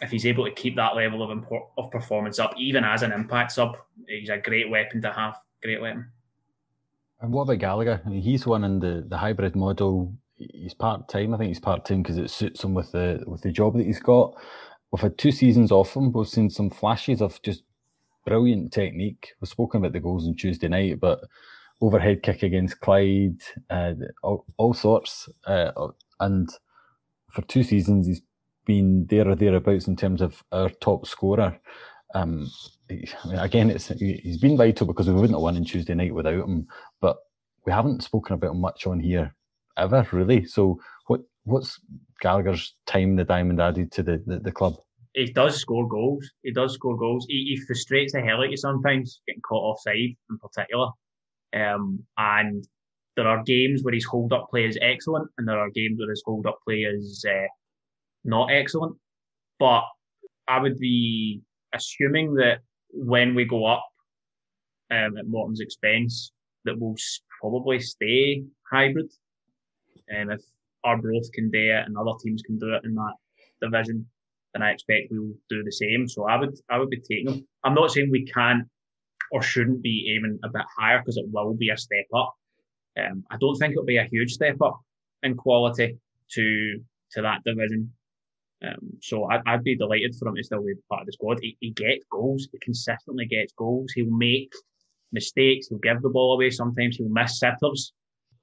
[0.00, 3.12] if he's able to keep that level of import, of performance up, even as an
[3.12, 3.76] impact sub,
[4.08, 5.38] he's a great weapon to have.
[5.62, 6.10] Great weapon.
[7.20, 8.02] And what about Gallagher?
[8.04, 10.12] I mean, he's one in the, the hybrid model.
[10.36, 11.32] He's part time.
[11.32, 13.86] I think he's part time because it suits him with the with the job that
[13.86, 14.34] he's got.
[14.92, 16.12] We've had two seasons off him.
[16.12, 17.62] We've seen some flashes of just
[18.26, 19.32] brilliant technique.
[19.40, 21.20] We've spoken about the goals on Tuesday night, but
[21.80, 25.28] overhead kick against Clyde, uh, all, all, sorts.
[25.46, 25.72] Uh,
[26.20, 26.48] and
[27.30, 28.22] for two seasons, he's
[28.66, 31.58] been there or thereabouts in terms of our top scorer.
[32.14, 32.50] Um,
[33.32, 36.68] again, it's he's been vital because we wouldn't have won on Tuesday night without him.
[37.00, 37.16] But
[37.64, 39.34] we haven't spoken about him much on here
[39.76, 40.44] ever, really.
[40.44, 41.80] So, what what's
[42.22, 44.76] Gallagher's time the Diamond added to the, the, the club?
[45.14, 46.26] He does score goals.
[46.42, 47.26] He does score goals.
[47.28, 50.88] He, he frustrates the hell out of you sometimes, getting caught offside in particular.
[51.54, 52.66] Um, and
[53.16, 56.08] there are games where his hold up play is excellent, and there are games where
[56.08, 57.48] his hold up play is uh,
[58.24, 58.96] not excellent.
[59.58, 59.82] But
[60.48, 61.42] I would be
[61.74, 63.84] assuming that when we go up
[64.90, 66.32] um, at Morton's expense,
[66.64, 66.96] that we'll
[67.40, 69.10] probably stay hybrid
[70.08, 70.44] And um, if
[70.84, 73.14] Arbroath can do it and other teams can do it in that
[73.60, 74.06] division,
[74.52, 76.08] then I expect we will do the same.
[76.08, 77.48] So I would I would be taking them.
[77.64, 78.64] I'm not saying we can't
[79.30, 82.34] or shouldn't be aiming a bit higher because it will be a step up.
[82.98, 84.78] Um, I don't think it'll be a huge step up
[85.22, 85.96] in quality
[86.32, 86.80] to
[87.12, 87.92] to that division.
[88.64, 91.38] Um, so I'd, I'd, be delighted for him to still be part of the squad.
[91.42, 92.48] He, he gets goals.
[92.52, 93.90] He consistently gets goals.
[93.92, 94.52] He'll make
[95.10, 95.66] mistakes.
[95.66, 96.50] He'll give the ball away.
[96.50, 97.92] Sometimes he'll miss sitters,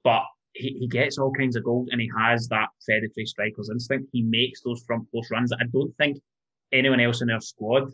[0.04, 0.22] but
[0.52, 4.08] he, he gets all kinds of goals and he has that predatory striker's instinct.
[4.12, 6.18] He makes those front post runs that I don't think
[6.72, 7.90] anyone else in their squad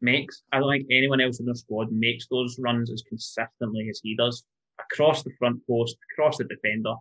[0.00, 0.42] makes.
[0.52, 4.16] I don't think anyone else in their squad makes those runs as consistently as he
[4.16, 4.44] does
[4.80, 6.94] across the front post, across the defender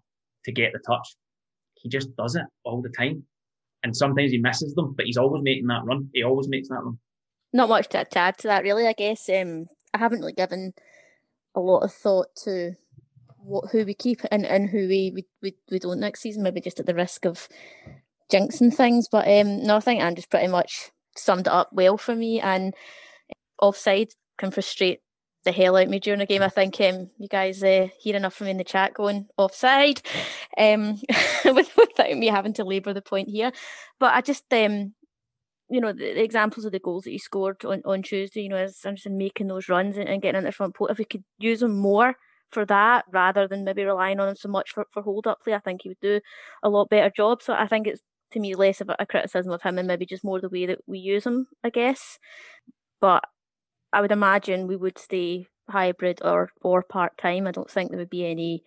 [0.45, 1.15] to get the touch.
[1.75, 3.23] He just does it all the time.
[3.83, 6.09] And sometimes he misses them, but he's always making that run.
[6.13, 6.97] He always makes that run.
[7.53, 8.87] Not much to add to that, really.
[8.87, 10.73] I guess um, I haven't really given
[11.55, 12.75] a lot of thought to
[13.47, 16.79] what who we keep and, and who we, we, we, don't next season, maybe just
[16.79, 17.47] at the risk of
[18.31, 19.07] jinxing things.
[19.09, 22.41] But um, no, I think Andrew's pretty much summed it up well for me.
[22.41, 22.73] And
[23.61, 24.99] offside can frustrate
[25.45, 26.41] the hell out of me during a game.
[26.41, 30.01] I think um, you guys uh, hear enough from me in the chat going offside
[30.57, 30.99] um,
[31.45, 33.53] without me having to labour the point here.
[33.97, 34.93] But I just, um,
[35.69, 38.49] you know, the, the, examples of the goals that he scored on, on Tuesday, you
[38.49, 41.05] know, as Anderson making those runs and, and getting in the front post, if we
[41.05, 42.15] could use them more
[42.51, 45.53] for that rather than maybe relying on him so much for, for hold up play,
[45.53, 46.21] I think he would do
[46.63, 47.41] a lot better job.
[47.41, 50.23] So I think it's to me less of a criticism of him and maybe just
[50.23, 52.19] more the way that we use him, I guess.
[52.99, 53.23] But
[53.93, 57.47] I would imagine we would stay hybrid or or part time.
[57.47, 58.63] I don't think there would be any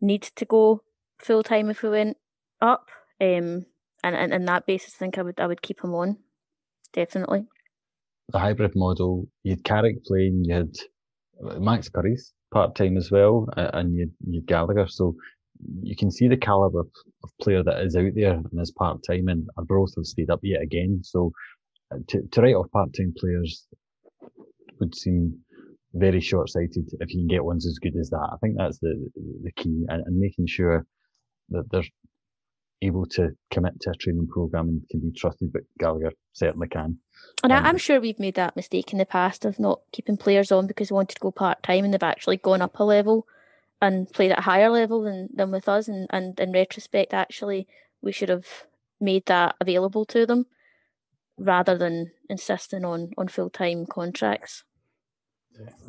[0.00, 0.82] need to go
[1.18, 2.16] full time if we went
[2.60, 2.88] up.
[3.20, 3.66] Um,
[4.02, 6.18] and, and and that basis, I think I would I would keep him on,
[6.92, 7.46] definitely.
[8.28, 10.74] The hybrid model, you had Carrick playing, you had
[11.44, 14.88] uh, Max Curry's part time as well, and you you Gallagher.
[14.88, 15.14] So
[15.82, 16.90] you can see the caliber of,
[17.24, 20.40] of player that is out there and is part time, and Arbroath have stayed up
[20.42, 21.00] yet again.
[21.02, 21.32] So
[21.92, 23.66] uh, to, to write off part time players
[24.80, 25.38] would seem
[25.92, 28.28] very short sighted if you can get ones as good as that.
[28.32, 28.94] I think that's the
[29.42, 30.86] the key, and, and making sure
[31.50, 31.84] that they're
[32.82, 35.52] able to commit to a training program and can be trusted.
[35.52, 36.98] But Gallagher certainly can.
[37.42, 40.52] And um, I'm sure we've made that mistake in the past of not keeping players
[40.52, 43.26] on because we wanted to go part time and they've actually gone up a level
[43.80, 45.88] and played at a higher level than, than with us.
[45.88, 47.66] And, and in retrospect, actually,
[48.02, 48.46] we should have
[49.00, 50.46] made that available to them
[51.38, 54.64] rather than insisting on, on full time contracts.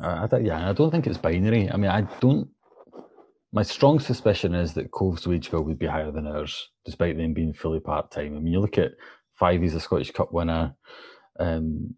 [0.00, 1.70] Uh, I, yeah, I don't think it's binary.
[1.70, 2.48] I mean, I don't.
[3.52, 7.32] My strong suspicion is that Cove's wage bill would be higher than ours, despite them
[7.32, 8.36] being fully part time.
[8.36, 8.92] I mean, you look at
[9.40, 10.74] Fyvie, he's a Scottish Cup winner.
[11.40, 11.94] Um,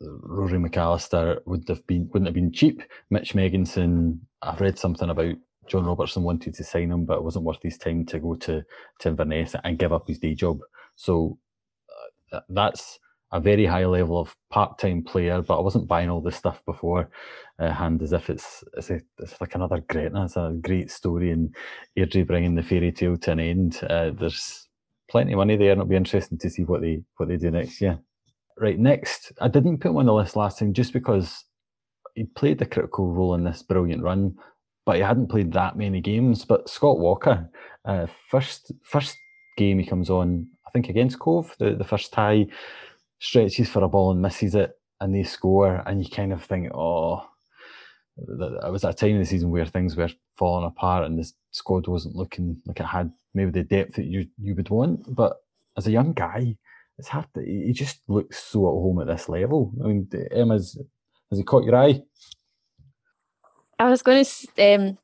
[0.00, 2.82] Rory McAllister would have been wouldn't have been cheap.
[3.10, 5.36] Mitch Megginson, I've read something about
[5.66, 8.62] John Robertson wanted to sign him, but it wasn't worth his time to go to
[9.00, 10.60] to Inverness and give up his day job.
[10.96, 11.38] So
[12.32, 12.98] uh, that's
[13.32, 17.10] a very high level of part-time player, but I wasn't buying all this stuff before
[17.58, 20.24] uh, hand as if it's it's, a, it's like another Gretna.
[20.24, 21.54] It's a great story and
[21.98, 23.80] Airdrie bringing the fairy tale to an end.
[23.88, 24.68] Uh, there's
[25.10, 27.50] plenty of money there, and it'll be interesting to see what they what they do
[27.50, 27.98] next year.
[28.58, 31.44] Right, next, I didn't put him on the list last time just because
[32.14, 34.34] he played a critical role in this brilliant run,
[34.86, 36.44] but he hadn't played that many games.
[36.44, 37.50] But Scott Walker,
[37.84, 39.16] uh, first first
[39.58, 42.46] game he comes on, I think against Cove, the, the first tie,
[43.18, 46.70] stretches for a ball and misses it, and they score, and you kind of think,
[46.74, 47.26] oh,
[48.18, 51.30] it was at a time in the season where things were falling apart and the
[51.50, 55.14] squad wasn't looking like it had maybe the depth that you you would want.
[55.14, 55.36] But
[55.76, 56.56] as a young guy,
[56.98, 57.44] it's hard to.
[57.44, 59.72] He just looks so at home at this level.
[59.84, 60.78] I mean, Emma's
[61.30, 62.02] has he caught your eye?
[63.78, 64.98] I was going to um,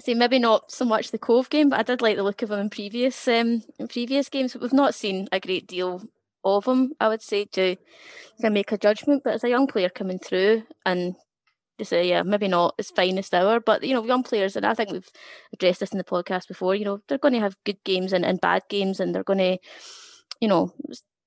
[0.00, 2.50] say maybe not so much the Cove game, but I did like the look of
[2.50, 4.56] him in previous um, in previous games.
[4.56, 6.02] We've not seen a great deal
[6.46, 7.76] of him, I would say, to
[8.42, 9.22] of make a judgment.
[9.24, 11.16] But as a young player coming through and
[11.78, 14.74] to say, yeah, maybe not his finest hour, but you know, young players, and I
[14.74, 15.10] think we've
[15.52, 16.74] addressed this in the podcast before.
[16.74, 19.38] You know, they're going to have good games and, and bad games, and they're going
[19.38, 19.58] to,
[20.40, 20.72] you know,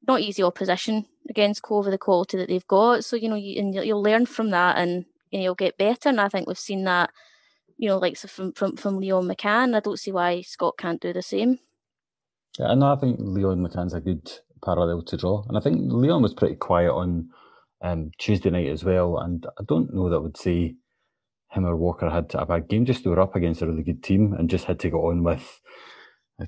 [0.07, 3.05] not easy opposition against Cove the quality that they've got.
[3.05, 6.09] So you know, you, and you'll learn from that, and you know, you'll get better.
[6.09, 7.11] And I think we've seen that,
[7.77, 9.75] you know, like so from from from Leon McCann.
[9.75, 11.59] I don't see why Scott can't do the same.
[12.57, 14.31] Yeah, and I think Leon McCann's a good
[14.63, 17.29] parallel to draw, and I think Leon was pretty quiet on
[17.81, 19.17] um, Tuesday night as well.
[19.17, 20.75] And I don't know that I would say
[21.51, 22.85] him or Walker had a bad game.
[22.85, 25.23] Just they were up against a really good team and just had to go on
[25.23, 25.61] with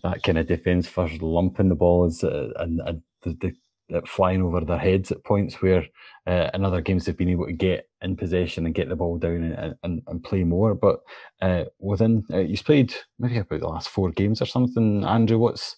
[0.04, 3.34] that kind of defence first, lumping the ball is, uh, and, and the,
[3.90, 5.86] the, flying over their heads at points where
[6.26, 9.18] uh, in other games they've been able to get in possession and get the ball
[9.18, 10.74] down and, and, and play more.
[10.74, 11.00] But
[11.42, 15.04] uh, within, uh, he's played maybe about the last four games or something.
[15.04, 15.76] Andrew, what's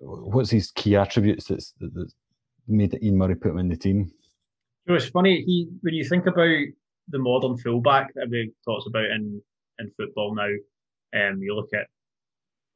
[0.00, 2.12] what's his key attributes that's, that
[2.68, 4.10] made Ian Murray put him in the team?
[4.86, 6.64] You know, it's funny, he when you think about
[7.08, 9.40] the modern fullback that we talks about in,
[9.78, 10.48] in football now,
[11.14, 11.86] um, you look at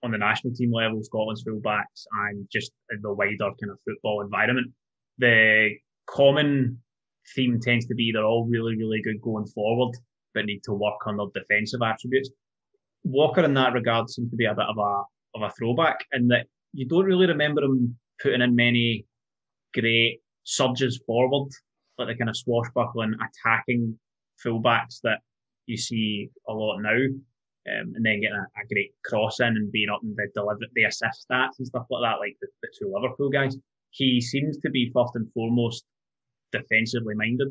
[0.03, 4.21] on the national team level, Scotland's fullbacks, and just in the wider kind of football
[4.21, 4.71] environment.
[5.19, 5.71] The
[6.07, 6.79] common
[7.35, 9.97] theme tends to be they're all really, really good going forward,
[10.35, 12.29] but need to work on their defensive attributes.
[13.05, 15.03] Walker, in that regard, seems to be a bit of a
[15.37, 19.07] of a throwback in that you don't really remember him putting in many
[19.73, 21.49] great surges forward,
[21.99, 23.99] like the kind of swashbuckling, attacking
[24.45, 25.21] fullbacks that
[25.67, 26.99] you see a lot now
[27.71, 30.61] um, and then getting a, a, great cross in and being up in the deliver
[30.75, 33.57] the assist stats and stuff like that, like the, the two Liverpool guys.
[33.91, 35.85] He seems to be first and foremost
[36.53, 37.49] defensively minded,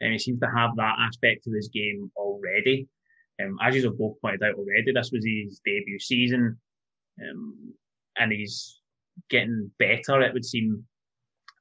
[0.00, 2.88] and he seems to have that aspect of his game already.
[3.42, 6.58] Um, as you have both pointed out already, this was his debut season,
[7.20, 7.74] um,
[8.18, 8.80] and he's
[9.30, 10.20] getting better.
[10.20, 10.84] It would seem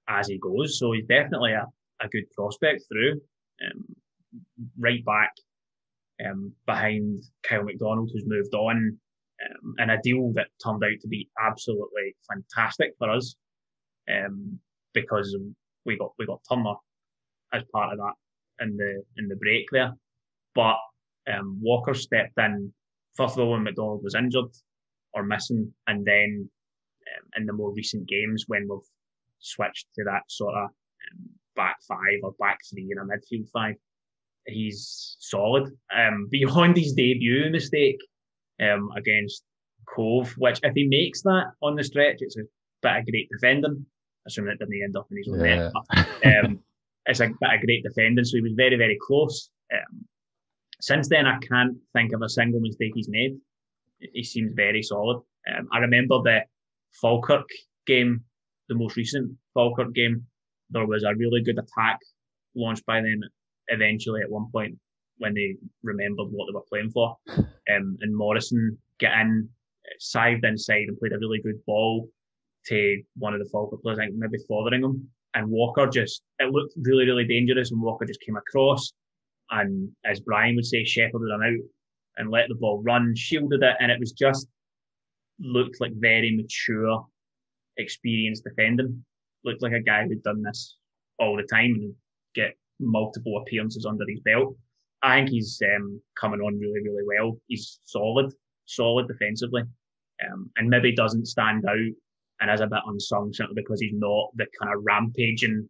[0.08, 1.66] as he goes, so he's definitely a,
[2.02, 3.22] a good prospect through.
[3.64, 3.86] Um,
[4.80, 5.32] right back
[6.26, 8.98] um, behind Kyle McDonald, who's moved on,
[9.44, 13.36] um, and a deal that turned out to be absolutely fantastic for us
[14.10, 14.60] um,
[14.94, 15.36] because
[15.86, 16.76] we got we got Turner
[17.54, 19.94] as part of that in the in the break there.
[20.56, 20.78] But
[21.32, 22.74] um, Walker stepped in
[23.16, 24.52] first of all when McDonald was injured
[25.13, 26.50] or missing, and then
[27.17, 28.80] um, in the more recent games when we've
[29.39, 33.76] switched to that sort of um, back five or back three in a midfield five
[34.47, 35.71] he's solid.
[35.95, 38.00] Um, beyond his debut mistake
[38.62, 39.43] um, against
[39.88, 42.43] Cove, which if he makes that on the stretch, it's a
[42.82, 43.86] bit of great defending.
[44.28, 45.56] Assuming it didn't end up in his own yeah.
[45.56, 45.71] net.
[45.74, 46.60] But, um,
[47.08, 49.50] it's a bit of great defending, so he was very, very close.
[49.74, 50.06] Um,
[50.80, 53.38] since then, I can't think of a single mistake he's made.
[54.14, 55.22] He seems very solid.
[55.50, 56.42] Um, I remember the
[57.02, 57.48] Falkirk
[57.86, 58.24] game,
[58.70, 60.26] the most recent Falkirk game.
[60.70, 62.00] There was a really good attack
[62.56, 63.22] launched by them
[63.68, 64.78] eventually at one point
[65.18, 67.18] when they remembered what they were playing for.
[67.72, 69.48] Um, and Morrison get in,
[70.02, 72.10] sived inside and played a really good ball
[72.66, 75.08] to one of the Falkirk players, I think maybe Fotheringham.
[75.36, 77.72] And Walker just, it looked really, really dangerous.
[77.72, 78.92] And Walker just came across
[79.52, 81.64] and, as Brian would say, shepherded him out
[82.17, 83.76] and let the ball run, shielded it.
[83.80, 84.47] And it was just
[85.39, 87.06] looked like very mature,
[87.78, 89.04] experienced defending.
[89.43, 90.78] Looked like a guy who'd done this
[91.17, 91.93] all the time and
[92.36, 94.56] get multiple appearances under his belt.
[95.04, 97.38] I think he's um, coming on really, really well.
[97.47, 98.32] He's solid,
[98.65, 99.63] solid defensively,
[100.30, 101.93] um, and maybe doesn't stand out
[102.39, 105.67] and is a bit unsung simply because he's not the kind of rampaging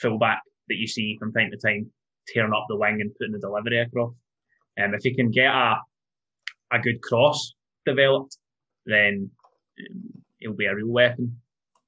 [0.00, 1.90] fullback that you see from time to time
[2.28, 4.12] tearing up the wing and putting the delivery across.
[4.82, 5.76] Um, if he can get a
[6.72, 8.36] a good cross developed,
[8.86, 9.30] then
[9.78, 11.40] um, he'll be a real weapon.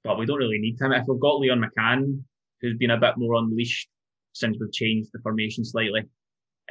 [0.05, 0.93] But we don't really need him.
[0.93, 2.23] If we've got Leon McCann,
[2.61, 3.89] who's been a bit more unleashed
[4.33, 6.03] since we've changed the formation slightly,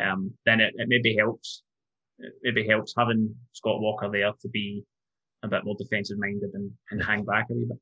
[0.03, 1.63] um, then it, it maybe helps.
[2.19, 4.84] It maybe helps having Scott Walker there to be
[5.43, 7.79] a bit more defensive minded and, and hang back a wee bit.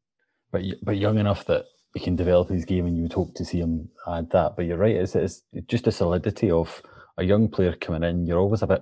[0.51, 3.45] But but young enough that he can develop his game, and you would hope to
[3.45, 4.55] see him add that.
[4.55, 6.81] But you're right; it's, it's just a solidity of
[7.19, 8.25] a young player coming in.
[8.25, 8.81] You're always a bit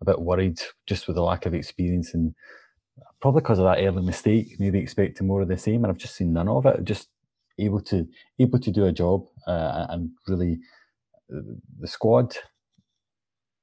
[0.00, 2.34] a bit worried just with the lack of experience and
[3.20, 5.84] probably because of that early mistake, maybe expecting more of the same.
[5.84, 6.84] And I've just seen none of it.
[6.84, 7.08] Just
[7.58, 8.06] able to
[8.38, 10.58] able to do a job uh, and really
[11.34, 11.40] uh,
[11.80, 12.36] the squad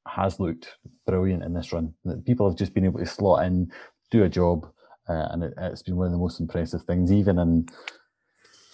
[0.07, 0.75] has looked
[1.05, 1.93] brilliant in this run.
[2.25, 3.71] People have just been able to slot in,
[4.11, 4.67] do a job,
[5.07, 7.11] uh, and it, has been one of the most impressive things.
[7.11, 7.67] Even in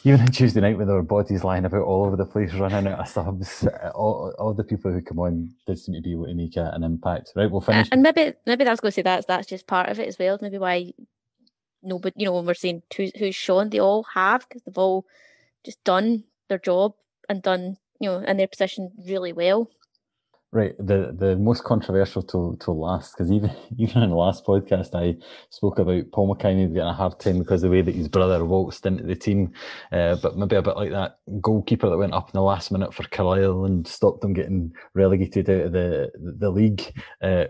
[0.03, 2.87] even on Tuesday night, when there were bodies lying about all over the place, running
[2.87, 6.13] out of subs, uh, all, all the people who come on did seem to be
[6.13, 7.33] able to make a, an impact.
[7.35, 7.89] Right, we'll finish.
[7.91, 10.37] and maybe maybe was going to say that's that's just part of it as well.
[10.41, 10.93] Maybe why
[11.83, 14.77] no, but you know when we're saying who's, who's shown, they all have because they've
[14.77, 15.05] all
[15.65, 16.93] just done their job
[17.27, 19.69] and done you know in their position really well.
[20.51, 20.75] Right.
[20.79, 25.15] The the most controversial to to last because even even in the last podcast I
[25.51, 28.43] spoke about Paul McKinney getting a hard time because of the way that his brother
[28.43, 29.53] waltzed into the team,
[29.91, 32.95] uh, but maybe a bit like that goalkeeper that went up in the last minute
[32.95, 36.09] for Carlisle and stopped them getting relegated out of the
[36.39, 36.81] the, league.
[37.21, 37.45] Uh,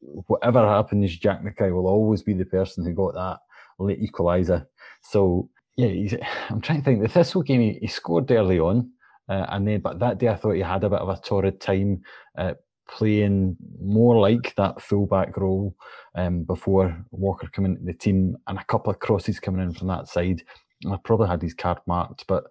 [0.00, 3.38] whatever happens, Jack Mackay will always be the person who got that
[3.78, 4.66] late equaliser.
[5.02, 6.16] So yeah,
[6.50, 7.00] I'm trying to think.
[7.00, 8.90] The Thistle game, he, he scored early on,
[9.30, 11.60] uh, and then but that day I thought he had a bit of a torrid
[11.60, 12.02] time
[12.36, 12.54] uh,
[12.88, 15.74] playing more like that fullback role
[16.16, 19.86] um, before Walker coming into the team, and a couple of crosses coming in from
[19.88, 20.42] that side.
[20.90, 22.44] I probably had his card marked, but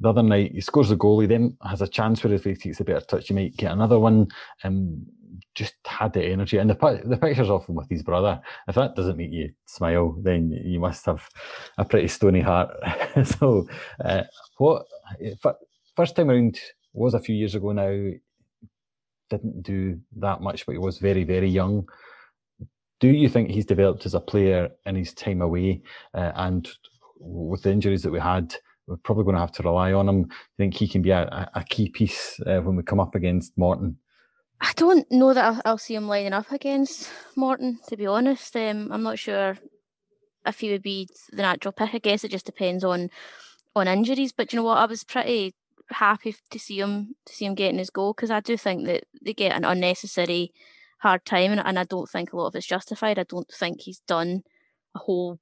[0.00, 1.20] the other night he scores a goal.
[1.20, 3.72] He then has a chance where if he takes a better touch, he might get
[3.72, 4.28] another one.
[4.64, 5.04] Um,
[5.54, 8.40] just had the energy, and the the pictures of him with his brother.
[8.68, 11.28] If that doesn't make you smile, then you must have
[11.76, 12.70] a pretty stony heart.
[13.24, 13.66] so,
[14.02, 14.22] uh,
[14.56, 14.86] what
[16.02, 16.58] first time around
[16.92, 18.10] was a few years ago now.
[19.30, 21.88] Didn't do that much, but he was very very young.
[22.98, 26.68] Do you think he's developed as a player in his time away, uh, and
[27.20, 28.54] with the injuries that we had?
[28.88, 30.26] we're probably going to have to rely on him.
[30.28, 33.56] I think he can be a, a key piece uh, when we come up against
[33.56, 33.96] Morton.
[34.60, 37.78] I don't know that I'll, I'll, see him lining up against Morton.
[37.88, 39.56] To be honest, um, I'm not sure
[40.44, 41.94] if he would be the natural pick.
[41.94, 43.08] I guess it just depends on
[43.76, 44.32] on injuries.
[44.32, 44.78] But you know what?
[44.78, 45.54] I was pretty
[45.92, 49.04] happy to see him to see him getting his goal because I do think that
[49.24, 50.52] they get an unnecessary
[50.98, 53.18] hard time, and, and I don't think a lot of it's justified.
[53.18, 54.42] I don't think he's done
[54.94, 55.38] a whole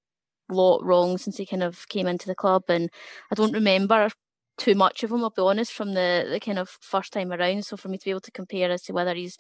[0.51, 2.91] lot wrong since he kind of came into the club, and
[3.31, 4.11] I don't remember
[4.59, 5.23] too much of him.
[5.23, 7.65] I'll be honest from the the kind of first time around.
[7.65, 9.37] So for me to be able to compare as to whether he's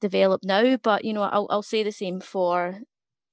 [0.00, 2.80] developed now, but you know, I'll I'll say the same for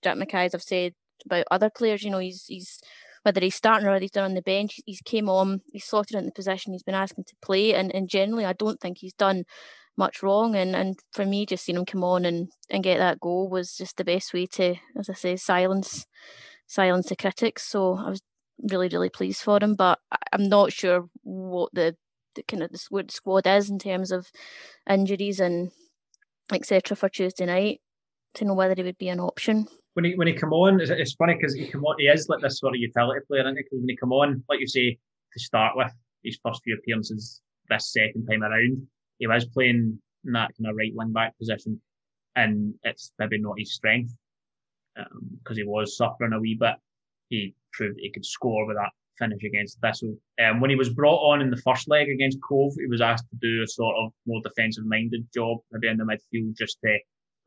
[0.04, 0.94] Jack Mackay as I've said
[1.26, 2.04] about other players.
[2.04, 2.80] You know, he's he's
[3.24, 6.18] whether he's starting or whether he's done on the bench, he's came on, he's sorted
[6.18, 9.14] in the position he's been asking to play, and and generally I don't think he's
[9.14, 9.44] done
[9.98, 10.56] much wrong.
[10.56, 13.76] And and for me, just seeing him come on and and get that goal was
[13.78, 16.06] just the best way to, as I say, silence
[16.68, 17.64] silence the critics.
[17.64, 18.22] So I was
[18.62, 19.76] really, really pleased for him.
[19.76, 20.00] But
[20.32, 21.96] I'm not sure what the,
[22.36, 24.28] the kind of the squad, squad is in terms of
[24.90, 25.72] injuries and
[26.52, 26.96] etc.
[26.96, 27.82] for Tuesday night
[28.36, 29.68] to know whether he would be an option.
[29.94, 32.42] When he when he come on, it's, funny because he come on, he is like
[32.42, 33.54] this sort of utility player, he?
[33.56, 34.98] Because when he come on, like you say,
[35.34, 35.92] to start with,
[36.24, 38.88] his first few appearances this second time around,
[39.20, 41.80] he was playing in that kind of right wing back position,
[42.36, 44.14] and it's maybe not his strength
[44.96, 46.76] because um, he was suffering a wee bit.
[47.30, 50.16] He proved he could score with that finish against Thistle.
[50.44, 53.26] Um, when he was brought on in the first leg against Cove, he was asked
[53.30, 56.98] to do a sort of more defensive minded job, maybe in the midfield, just to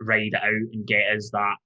[0.00, 1.56] ride it out and get us that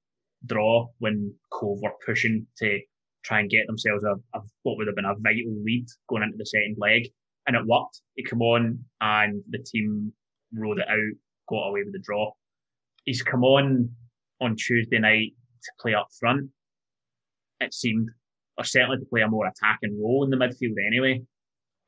[0.46, 2.80] draw when Cove were pushing to
[3.24, 6.38] try and get themselves a, a what would have been a vital lead going into
[6.38, 7.08] the second leg.
[7.46, 8.00] And it worked.
[8.14, 10.12] He came on and the team
[10.54, 11.16] rode it out,
[11.48, 12.32] got away with the draw.
[13.04, 13.90] He's come on
[14.40, 16.48] on Tuesday night to play up front,
[17.60, 18.08] it seemed,
[18.56, 21.22] or certainly to play a more attacking role in the midfield anyway,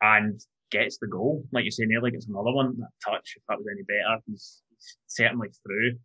[0.01, 1.45] and gets the goal.
[1.53, 2.75] Like you say, nearly gets another one.
[2.79, 5.99] That touch, if that was any better, he's, he's certainly through,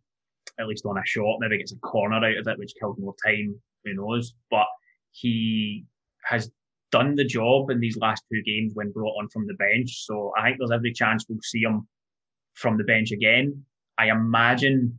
[0.58, 1.36] at least on a shot.
[1.40, 3.54] Maybe gets a corner out of it, which killed more time.
[3.84, 4.34] Who knows?
[4.50, 4.66] But
[5.12, 5.84] he
[6.24, 6.50] has
[6.90, 10.04] done the job in these last two games when brought on from the bench.
[10.04, 11.86] So I think there's every chance we'll see him
[12.54, 13.64] from the bench again.
[13.98, 14.98] I imagine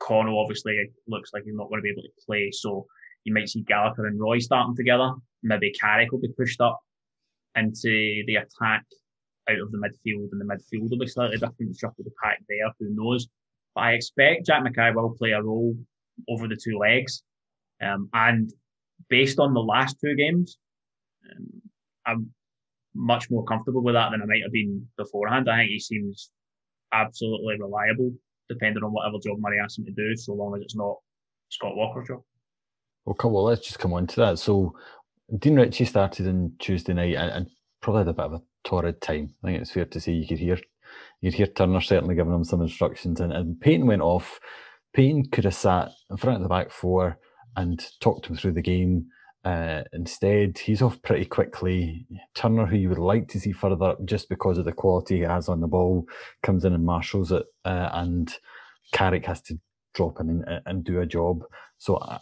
[0.00, 2.86] Connell obviously looks like he's not going to be able to play, so
[3.24, 5.12] you might see Gallagher and Roy starting together.
[5.42, 6.80] Maybe Carrick will be pushed up
[7.56, 8.84] into the attack
[9.48, 12.70] out of the midfield, and the midfield will be slightly different, shuffle the pack there.
[12.78, 13.28] Who knows?
[13.74, 15.76] But I expect Jack Mackay will play a role
[16.28, 17.22] over the two legs,
[17.82, 18.52] um, and
[19.08, 20.58] based on the last two games,
[21.30, 21.62] um,
[22.06, 22.30] I'm
[22.94, 25.48] much more comfortable with that than I might have been beforehand.
[25.48, 26.30] I think he seems
[26.92, 28.12] absolutely reliable
[28.48, 30.96] depending on whatever job Murray asks him to do, so long as it's not
[31.50, 32.20] Scott Walker's job.
[33.04, 34.38] Well, come on, let's just come on to that.
[34.38, 34.74] So,
[35.38, 37.46] Dean Ritchie started on Tuesday night and, and,
[37.80, 39.34] probably had a bit of a torrid time.
[39.42, 40.58] I think it's fair to say you could hear
[41.20, 44.40] you could hear Turner certainly giving him some instructions, and, and Payton went off.
[44.94, 47.18] Payton could have sat in front of the back four
[47.56, 49.06] and talked him through the game.
[49.44, 52.06] Uh, instead, he's off pretty quickly.
[52.34, 55.22] Turner, who you would like to see further up just because of the quality he
[55.22, 56.04] has on the ball,
[56.42, 58.34] comes in and marshals it, uh, and
[58.92, 59.58] Carrick has to
[59.94, 61.42] drop in and, and do a job.
[61.78, 62.18] So, uh,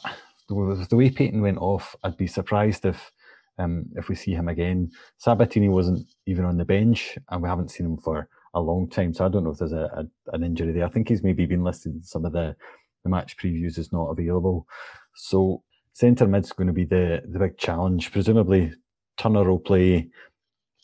[0.49, 3.13] the way Payton went off, I'd be surprised if
[3.59, 4.91] um, if we see him again.
[5.19, 9.15] Sabatini wasn't even on the bench, and we haven't seen him for a long time.
[9.15, 10.85] So I don't know if there's a, a an injury there.
[10.85, 12.57] I think he's maybe been listed in some of the
[13.05, 14.67] the match previews is not available.
[15.15, 18.13] So centre mid's going to be the the big challenge.
[18.13, 18.73] Presumably,
[19.17, 20.09] Turner will play,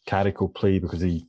[0.06, 1.26] Carrick will play because he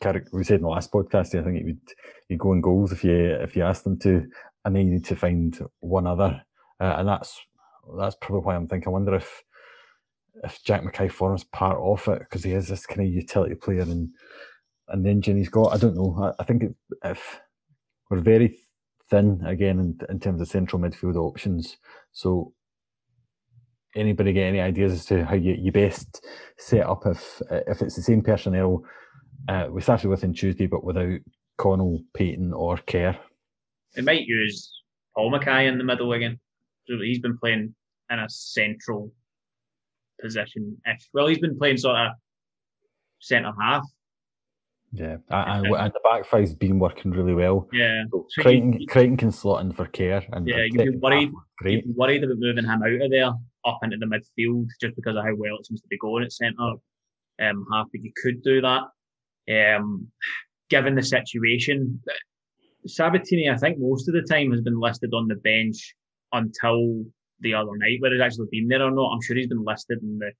[0.00, 0.26] Carrick.
[0.32, 1.80] We said in the last podcast, I think he would
[2.28, 4.26] he'd go in goals if you if you asked him to,
[4.64, 6.42] and then you need to find one other,
[6.80, 7.38] uh, and that's
[7.98, 8.88] that's probably why I'm thinking.
[8.88, 9.42] I wonder if
[10.44, 13.82] if Jack Mackay forms part of it because he is this kind of utility player
[13.82, 14.10] and
[14.88, 15.72] and the engine he's got.
[15.72, 16.16] I don't know.
[16.20, 16.64] I, I think
[17.04, 17.40] if
[18.10, 18.58] we're very
[19.10, 21.76] thin again in, in terms of central midfield options,
[22.12, 22.52] so
[23.94, 26.24] anybody get any ideas as to how you, you best
[26.58, 28.84] set up if if it's the same personnel
[29.48, 31.18] uh, we started with on Tuesday, but without
[31.58, 33.16] Connell, Payton, or Kerr?
[33.94, 34.70] They might use
[35.14, 36.38] Paul Mackay in the middle again.
[36.86, 37.74] He's been playing
[38.10, 39.12] in a central
[40.20, 40.76] position.
[41.12, 42.12] Well, he's been playing sort of
[43.20, 43.82] centre half.
[44.92, 47.68] Yeah, and, and the back five's been working really well.
[47.72, 50.22] Yeah, so Crichton, you, Crichton can slot in for Kerr.
[50.32, 51.32] And yeah, you'd be worried.
[51.58, 51.74] Great.
[51.74, 53.32] You'd be worried about moving him out of there
[53.66, 56.32] up into the midfield just because of how well it seems to be going at
[56.32, 56.74] centre
[57.42, 57.86] um, half.
[57.92, 58.82] But you could do that.
[59.48, 60.08] Um,
[60.70, 62.00] given the situation,
[62.86, 65.94] Sabatini, I think most of the time has been listed on the bench
[66.32, 67.04] until
[67.40, 67.98] the other night.
[68.00, 70.32] Whether he's actually been there or not, I'm sure he's been listed in the.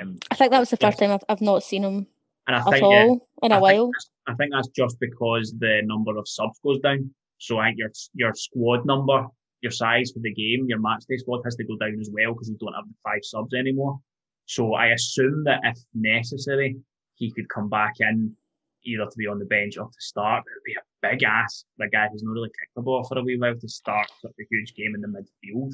[0.00, 2.06] Um, I think that was the first time I've, I've not seen him
[2.46, 3.90] and I at think, uh, all yeah, in a I while.
[4.26, 7.10] I think that's just because the number of subs goes down.
[7.38, 9.26] So I think your your squad number,
[9.60, 12.48] your size for the game, your matchday squad has to go down as well because
[12.48, 13.98] you don't have the five subs anymore.
[14.46, 16.76] So I assume that if necessary,
[17.14, 18.36] he could come back in
[18.84, 20.44] either to be on the bench or to start.
[20.46, 23.04] It would be a big ass for a guy who's not really kicked the ball
[23.04, 25.72] for a wee while to start such a huge game in the midfield.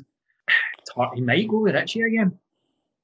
[1.15, 2.37] He might go with Ritchie again.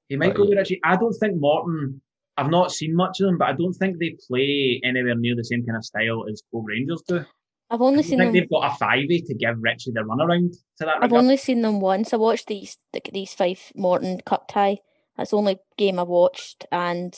[0.09, 0.81] He might go with Ritchie.
[0.83, 2.01] I don't think Morton.
[2.37, 5.45] I've not seen much of them, but I don't think they play anywhere near the
[5.45, 7.24] same kind of style as Cove Rangers do.
[7.70, 8.41] I've only seen think them.
[8.41, 10.97] They've got a Fyvie to give Ritchie the runaround to that.
[10.97, 11.22] I've regard.
[11.22, 12.12] only seen them once.
[12.12, 12.78] I watched these
[13.12, 14.78] these five Morton Cup tie.
[15.16, 17.16] That's the only game I watched, and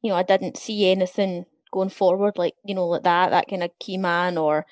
[0.00, 1.44] you know I didn't see anything
[1.74, 4.64] going forward, like you know, like that, that kind of key man, or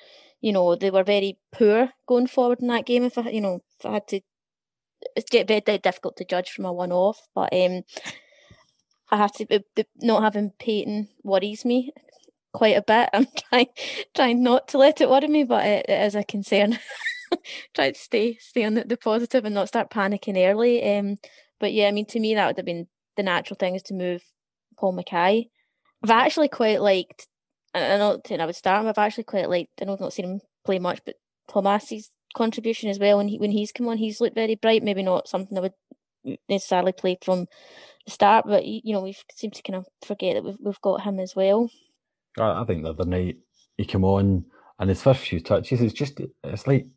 [0.43, 3.03] you know, they were very poor going forward in that game.
[3.03, 4.21] If I, you know, if I had to,
[5.15, 7.83] it's very, very difficult to judge from a one-off, but um,
[9.13, 9.45] I have to.
[9.45, 11.93] The, not having Payton worries me
[12.51, 13.09] quite a bit.
[13.13, 13.67] I'm trying,
[14.15, 16.79] trying not to let it worry me, but it, it is a concern.
[17.73, 20.97] Try to stay, stay on the, the positive and not start panicking early.
[20.97, 21.17] Um,
[21.59, 22.87] but yeah, I mean, to me, that would have been
[23.17, 24.23] the natural thing is to move
[24.77, 25.49] Paul Mackay
[26.03, 27.27] I've actually quite liked.
[27.73, 28.87] I know I would start him.
[28.87, 29.81] I've actually quite liked.
[29.81, 31.15] I know I've not seen him play much, but
[31.49, 33.17] Tomasi's contribution as well.
[33.17, 34.83] When he when he's come on, he's looked very bright.
[34.83, 35.73] Maybe not something I would
[36.49, 37.47] necessarily play from
[38.05, 41.01] the start, but you know we seem to kind of forget that we've we've got
[41.01, 41.69] him as well.
[42.39, 43.37] I think the other night
[43.77, 44.45] he came on
[44.79, 46.87] and his first few touches, it's just it's like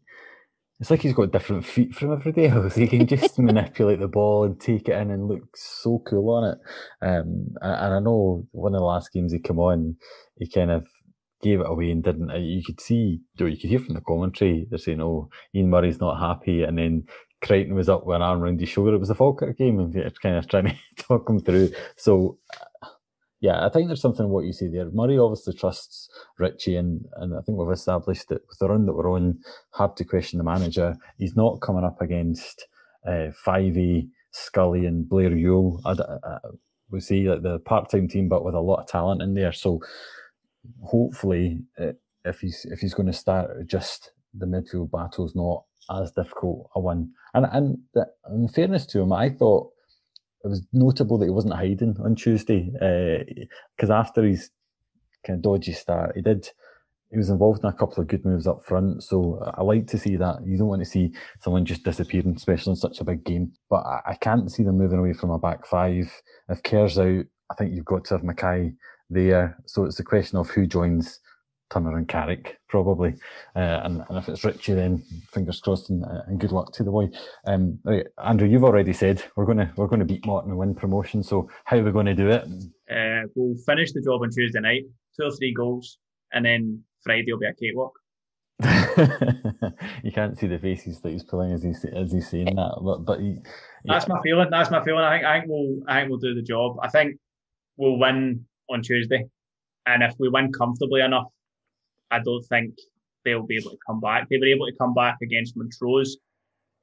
[0.79, 2.74] it's like he's got different feet from everybody else.
[2.77, 6.53] He can just manipulate the ball and take it in and look so cool on
[6.53, 6.59] it.
[7.01, 9.97] Um, and, I know one of the last games he came on,
[10.39, 10.87] he kind of
[11.43, 12.31] gave it away and didn't.
[12.43, 16.20] You could see, you could hear from the commentary, they're saying, "Oh, Ian Murray's not
[16.20, 17.05] happy," and then
[17.47, 18.94] Crichton was up with an arm around his shoulder.
[18.94, 20.66] It was a Falkirk game, and they're kind of trying
[20.97, 21.70] to talk him through.
[21.97, 22.38] So
[23.40, 24.90] yeah, I think there's something in what you see there.
[24.90, 28.94] Murray obviously trusts Ritchie, and, and I think we've established that with the run that
[28.94, 29.38] we're on,
[29.70, 30.97] hard to question the manager.
[31.18, 32.66] He's not coming up against
[33.07, 35.80] uh, Fyvie, Scully, and Blair Yule.
[35.84, 36.38] I, I,
[36.90, 39.53] we see like the part-time team, but with a lot of talent in there.
[39.53, 39.80] So
[40.82, 41.92] hopefully, uh,
[42.24, 46.70] if he's if he's going to start, just the midfield battle is not as difficult
[46.74, 47.11] a one.
[47.35, 49.70] And and the, in fairness to him, I thought
[50.45, 52.70] it was notable that he wasn't hiding on Tuesday
[53.77, 54.51] because uh, after his
[55.27, 56.49] kind of dodgy start, he did.
[57.11, 59.99] He was involved in a couple of good moves up front, so I like to
[59.99, 60.45] see that.
[60.45, 63.53] You don't want to see someone just disappearing, especially in such a big game.
[63.70, 66.11] But I, I can't see them moving away from a back five.
[66.49, 68.72] If Kerr's out, I think you've got to have Mackay
[69.09, 69.57] there.
[69.66, 71.20] So it's a question of who joins
[71.71, 73.14] Turner and Carrick, probably.
[73.55, 75.03] Uh, and, and if it's Ritchie, then
[75.33, 77.09] fingers crossed and, uh, and good luck to the boy.
[77.47, 80.59] Um, right, Andrew, you've already said we're going to we're going to beat Morton and
[80.59, 81.23] win promotion.
[81.23, 82.45] So how are we going to do it?
[82.91, 84.85] Uh, we'll finish the job on Tuesday night,
[85.19, 85.99] two or three goals,
[86.33, 87.93] and then Friday will be a cakewalk.
[90.03, 93.05] you can't see the faces that he's pulling as he's as he's saying that, but
[93.05, 93.39] but he,
[93.85, 93.93] yeah.
[93.93, 94.49] that's my feeling.
[94.51, 95.05] That's my feeling.
[95.05, 96.77] I think I think we'll I think we'll do the job.
[96.81, 97.17] I think
[97.77, 99.27] we'll win on Tuesday,
[99.85, 101.27] and if we win comfortably enough,
[102.11, 102.74] I don't think
[103.24, 104.28] they'll be able to come back.
[104.28, 106.16] They were able to come back against Montrose,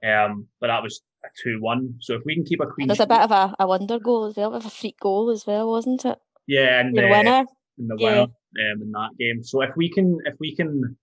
[0.06, 1.96] um, but that was a two-one.
[2.00, 4.00] So if we can keep a clean, sheet there's a bit of a, a wonder
[4.00, 6.20] goal as well, with a freak goal as well, wasn't it?
[6.48, 7.46] Yeah, and the uh, winner,
[7.78, 8.10] and the yeah.
[8.10, 9.44] winner um, in that game.
[9.44, 10.98] So if we can, if we can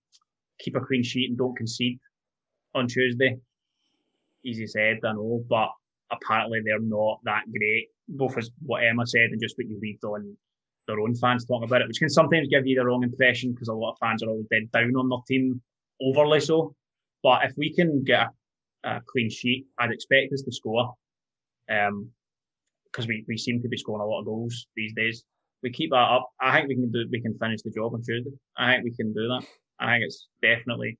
[0.59, 1.99] keep a clean sheet and don't concede
[2.75, 3.37] on Tuesday,
[4.45, 5.69] easy said, I know, but
[6.11, 7.87] apparently they're not that great.
[8.07, 10.37] Both as what Emma said and just what you read on
[10.91, 13.67] their own fans talking about it, which can sometimes give you the wrong impression because
[13.67, 15.61] a lot of fans are always dead down on their team,
[16.01, 16.75] overly so.
[17.23, 18.27] But if we can get
[18.83, 20.93] a, a clean sheet, I'd expect us to score.
[21.69, 22.11] Um,
[22.91, 25.23] because we, we seem to be scoring a lot of goals these days.
[25.63, 26.29] We keep that up.
[26.41, 27.05] I think we can do.
[27.11, 28.31] We can finish the job on Tuesday.
[28.57, 29.45] I think we can do that.
[29.79, 30.97] I think it's definitely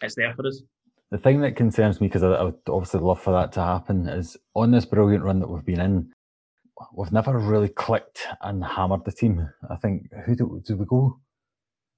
[0.00, 0.62] it's there for us.
[1.10, 4.08] The thing that concerns me, because I, I would obviously love for that to happen,
[4.08, 6.12] is on this brilliant run that we've been in,
[6.94, 9.48] we've never really clicked and hammered the team.
[9.70, 11.20] I think who do, do we go?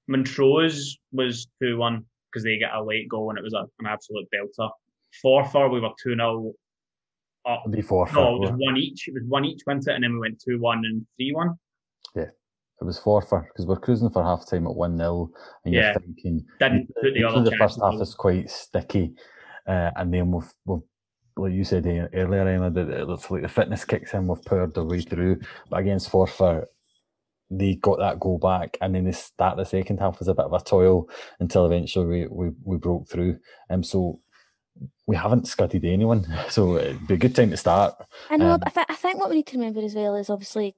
[0.09, 3.87] Montrose was two one because they get a late goal and it was a, an
[3.87, 4.71] absolute belter.
[5.25, 6.53] Forfar we were two 0
[7.47, 7.63] up.
[7.65, 8.09] It'd be four.
[8.13, 9.09] No, it was one each.
[9.09, 11.55] It was one each, went it, and then we went two one and three one.
[12.15, 12.31] Yeah,
[12.81, 15.31] it was four for because we're cruising for half time at one 0
[15.65, 15.93] and Yeah.
[15.93, 19.15] you're thinking Didn't put the the first half is quite sticky,
[19.67, 20.81] uh, and then we've, we've
[21.37, 24.27] like you said eh, earlier, Emma, that it looks like the fitness kicks in.
[24.27, 26.67] We've powered our way through, but against Forfar,
[27.51, 30.35] they got that goal back, and then the start of the second half was a
[30.35, 31.09] bit of a toil
[31.41, 33.39] until eventually we we, we broke through.
[33.71, 34.21] Um, so
[35.07, 37.95] we haven't scudded anyone, so it'd be a good time to start.
[38.31, 40.17] I know, Um, but I, th- I think what we need to remember as well
[40.17, 40.77] is obviously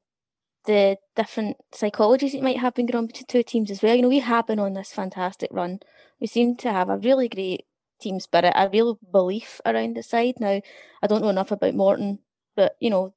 [0.65, 3.95] the different psychologies that might have been going on between two teams as well.
[3.95, 5.81] You know, we have been on this fantastic run.
[6.21, 7.65] We seem to have a really great
[8.01, 10.34] team spirit, a real belief around the side.
[10.40, 10.61] Now,
[11.03, 12.18] I don't know enough about Morton,
[12.55, 13.14] but you know,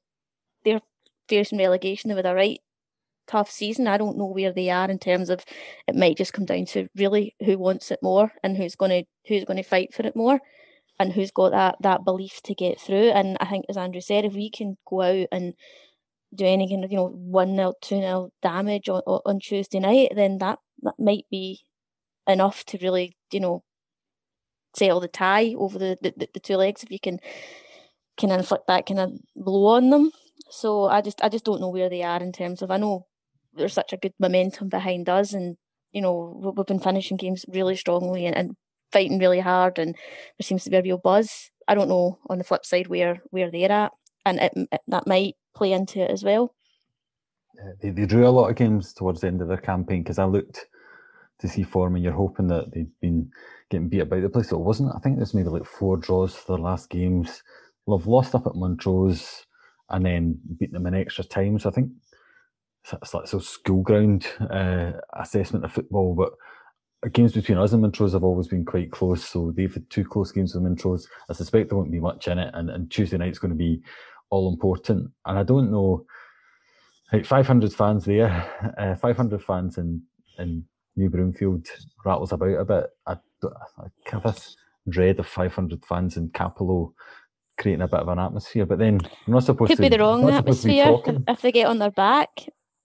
[0.66, 0.82] they're
[1.28, 2.14] facing relegation.
[2.14, 2.60] Were a right
[3.28, 3.88] tough season.
[3.88, 5.46] I don't know where they are in terms of
[5.88, 9.46] it might just come down to really who wants it more and who's gonna who's
[9.46, 10.40] gonna fight for it more
[11.00, 13.10] and who's got that that belief to get through.
[13.12, 15.54] And I think, as Andrew said, if we can go out and
[16.36, 19.80] do any kind of you know one 0 two 0 damage on, on on Tuesday
[19.80, 21.62] night, then that that might be
[22.28, 23.64] enough to really you know
[24.76, 26.84] settle the tie over the the, the, two legs.
[26.84, 27.20] If you can
[28.18, 30.12] can inflict that kind of blow on them.
[30.50, 33.06] So I just I just don't know where they are in terms of I know
[33.54, 35.58] there's such a good momentum behind us and
[35.92, 38.52] you know we- we've been finishing games really strongly and, and
[38.92, 41.52] fighting really hard and there seems to be a real buzz.
[41.68, 43.92] I don't know on the flip side where where they're at
[44.26, 46.54] and it, it, that might play into it as well.
[47.62, 50.20] Uh, they, they drew a lot of games towards the end of their campaign because
[50.20, 50.66] I looked
[51.40, 53.30] to see form and you're hoping that they'd been
[53.70, 54.50] getting beat about the place.
[54.50, 54.94] So it wasn't.
[54.96, 57.42] I think there's maybe like four draws for their last games.
[57.88, 59.46] They've lost up at Montrose
[59.90, 61.58] and then beaten them in extra time.
[61.60, 61.92] So I think
[62.84, 66.14] it's, it's like so school ground uh, assessment of football.
[66.14, 69.24] But games between us and Montrose have always been quite close.
[69.24, 71.08] So they've had two close games with Montrose.
[71.30, 72.52] I suspect there won't be much in it.
[72.54, 73.82] And, and Tuesday night's going to be
[74.30, 75.10] all important.
[75.26, 76.06] And I don't know.
[77.12, 78.30] Like 500 fans there,
[78.78, 80.04] uh, 500 fans in,
[80.38, 80.64] in
[80.96, 81.68] New Broomfield
[82.06, 82.86] rattles about a bit.
[83.08, 84.56] I, I have this
[84.90, 86.94] dread of 500 fans in Cappielow
[87.60, 88.66] creating a bit of an atmosphere.
[88.66, 91.24] But then I'm not supposed Could to be the wrong not supposed to be atmosphere
[91.28, 92.30] if, they get on their back,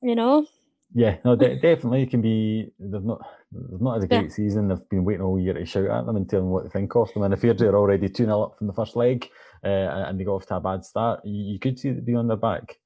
[0.02, 0.46] you know.
[0.94, 2.70] Yeah, no, de- definitely it can be.
[2.78, 4.20] They've not, they've not had a Yeah.
[4.20, 4.68] great season.
[4.68, 6.94] They've been waiting all year to shout at them and tell them what to think
[6.94, 7.24] of them.
[7.24, 9.28] And if they're already 2 0 up from the first leg
[9.64, 12.14] uh, and they got off to a bad start, you, you could see it be
[12.14, 12.76] on their back.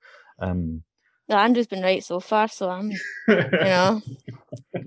[0.40, 0.82] Um,
[1.28, 2.98] Well, Andrew's been right so far, so I'm, you
[3.28, 4.00] know.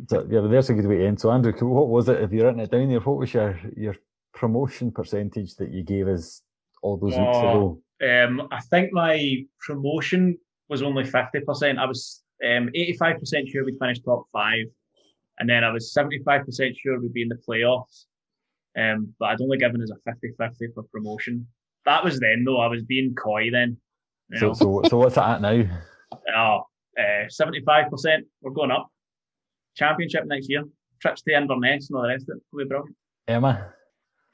[0.10, 1.20] so, yeah, but there's a good way to end.
[1.22, 2.22] So, Andrew, what was it?
[2.22, 3.96] If you're written it down there, what was your, your
[4.34, 6.42] promotion percentage that you gave us
[6.82, 7.80] all those weeks ago?
[8.02, 10.38] Oh, Um, I think my promotion
[10.68, 11.78] was only fifty percent.
[11.78, 14.66] I was um eighty-five percent sure we'd finish top five,
[15.38, 18.06] and then I was seventy-five percent sure we'd be in the playoffs.
[18.76, 21.46] Um, but I'd only given us a 50-50 for promotion.
[21.86, 22.62] That was then, though.
[22.62, 23.76] I was being coy then.
[24.38, 25.64] So, so, so what's it at now?
[26.36, 26.62] Oh,
[26.97, 28.20] uh, 75%.
[28.41, 28.89] We're going up.
[29.76, 30.64] Championship next year.
[31.01, 32.43] Trips to Inverness and all the rest of it.
[32.51, 32.95] Will be brilliant.
[33.28, 33.74] Emma?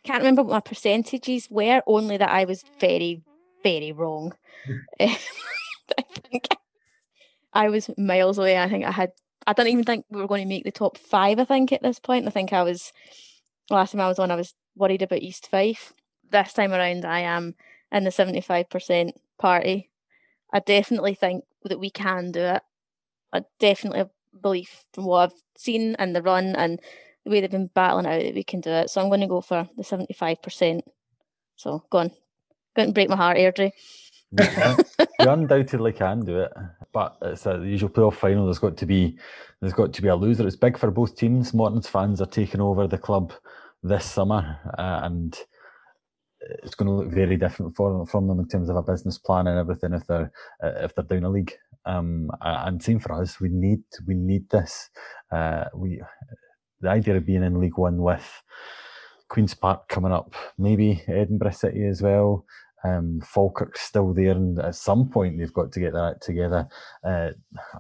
[0.04, 3.22] I can't remember what my percentages were, only that I was very,
[3.64, 4.34] very wrong.
[5.00, 6.48] I think
[7.54, 8.58] I was miles away.
[8.58, 9.12] I think I had,
[9.46, 11.82] I don't even think we were going to make the top five, I think, at
[11.82, 12.28] this point.
[12.28, 12.92] I think I was,
[13.70, 15.94] last time I was on, I was worried about East Fife.
[16.30, 17.56] This time around, I am
[17.92, 19.90] in the 75% party.
[20.54, 22.62] I definitely think that we can do it.
[23.34, 24.06] I definitely
[24.42, 26.80] believe from what I've seen and the run and
[27.24, 28.90] the way they've been battling out that we can do it.
[28.90, 30.82] So I'm going to go for the 75%.
[31.56, 32.12] So go on.
[32.76, 33.72] Go and break my heart, Airdrie.
[34.32, 36.54] you undoubtedly can do it,
[36.92, 38.46] but it's a, the usual playoff final.
[38.46, 39.18] There's got to be
[39.62, 40.46] there's got to be a loser.
[40.46, 41.54] It's big for both teams.
[41.54, 43.32] Morton's fans are taking over the club
[43.84, 45.40] this summer, uh, and
[46.64, 49.18] it's going to look very different for them, from them in terms of a business
[49.18, 49.94] plan and everything.
[49.94, 50.32] If they're
[50.64, 51.54] uh, if they're down a league,
[51.86, 53.40] um, and same for us.
[53.40, 54.90] We need we need this.
[55.32, 56.02] Uh, we
[56.82, 58.44] the idea of being in League One with
[59.30, 62.46] Queens Park coming up, maybe Edinburgh City as well.
[62.84, 66.68] Um, Falkirk's still there, and at some point they've got to get that together.
[67.04, 67.30] Uh,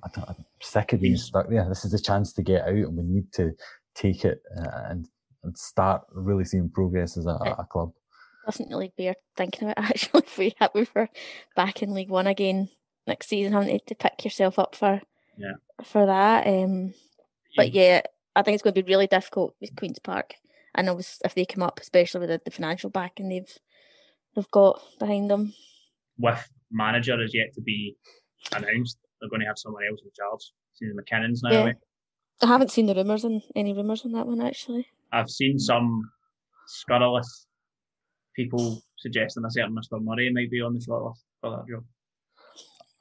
[0.03, 1.67] I I'm sick of being stuck there.
[1.69, 3.51] This is a chance to get out, and we need to
[3.93, 5.07] take it uh, and
[5.43, 7.91] and start really seeing progress as a, a club.
[8.47, 11.09] Doesn't really bear thinking about actually if we if we were
[11.53, 12.69] back in League One again
[13.05, 15.01] next season, having to, pick yourself up for
[15.37, 15.55] Yeah.
[15.83, 16.47] for that.
[16.47, 16.93] Um,
[17.57, 18.01] but yeah,
[18.37, 20.35] I think it's going to be really difficult with Queens Park.
[20.75, 23.57] And obviously if they come up, especially with the, the financial backing they've
[24.33, 25.53] they've got behind them.
[26.17, 27.97] With manager is yet to be
[28.55, 28.97] announced.
[29.19, 30.51] They're going to have someone else in charge.
[30.73, 31.73] Seems McKinnon's now Yeah.
[32.41, 34.87] I haven't seen the rumours and any rumours on that one actually.
[35.11, 36.09] I've seen some
[36.67, 37.45] scurrilous
[38.37, 40.01] people suggesting a certain Mr.
[40.01, 41.83] Murray might be on the shortlist for that job.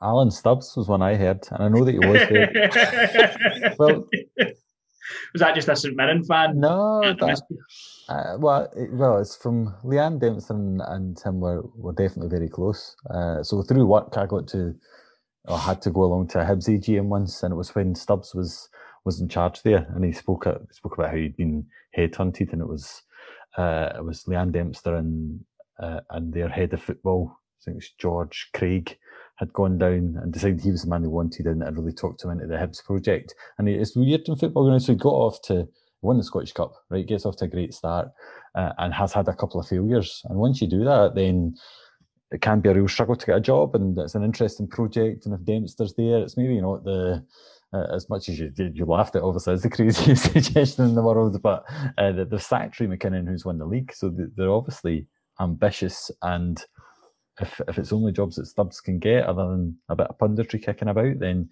[0.02, 3.74] Alan Stubbs was one I heard, and I know that he was there.
[3.78, 4.04] well,
[5.32, 6.60] was that just a St Mirren fan?
[6.60, 7.40] No, that,
[8.08, 12.94] uh, well, it, well, it's from Leanne Dempster and him were, were definitely very close.
[13.08, 14.74] Uh, so through work, I got to,
[15.48, 18.34] I had to go along to a Hibs AGM once, and it was when Stubbs
[18.34, 18.68] was
[19.04, 21.66] was in charge there, and he spoke spoke about how he'd been
[21.96, 23.02] headhunted, and it was
[23.56, 25.40] uh, it was Leanne Dempster and
[25.78, 28.96] uh, and their head of football, I think it's George Craig,
[29.36, 32.24] had gone down and decided he was the man they wanted and, and really talked
[32.24, 33.34] him into the Hibs project.
[33.58, 35.68] And it's weird in football, so he got off to
[36.02, 37.06] won the Scottish Cup, right?
[37.06, 38.08] Gets off to a great start
[38.54, 40.22] uh, and has had a couple of failures.
[40.24, 41.54] And once you do that, then
[42.30, 45.26] it can be a real struggle to get a job, and it's an interesting project.
[45.26, 47.24] And if Dempster's there, it's maybe you know the
[47.72, 50.94] uh, as much as you did, you laughed at, obviously, it's the craziest suggestion in
[50.94, 51.40] the world.
[51.42, 51.64] But
[51.98, 55.06] uh, the, the Ray McKinnon, who's won the league, so they're obviously
[55.40, 56.64] ambitious and
[57.40, 60.62] if if it's only jobs that Stubbs can get, other than a bit of punditry
[60.62, 61.48] kicking about, then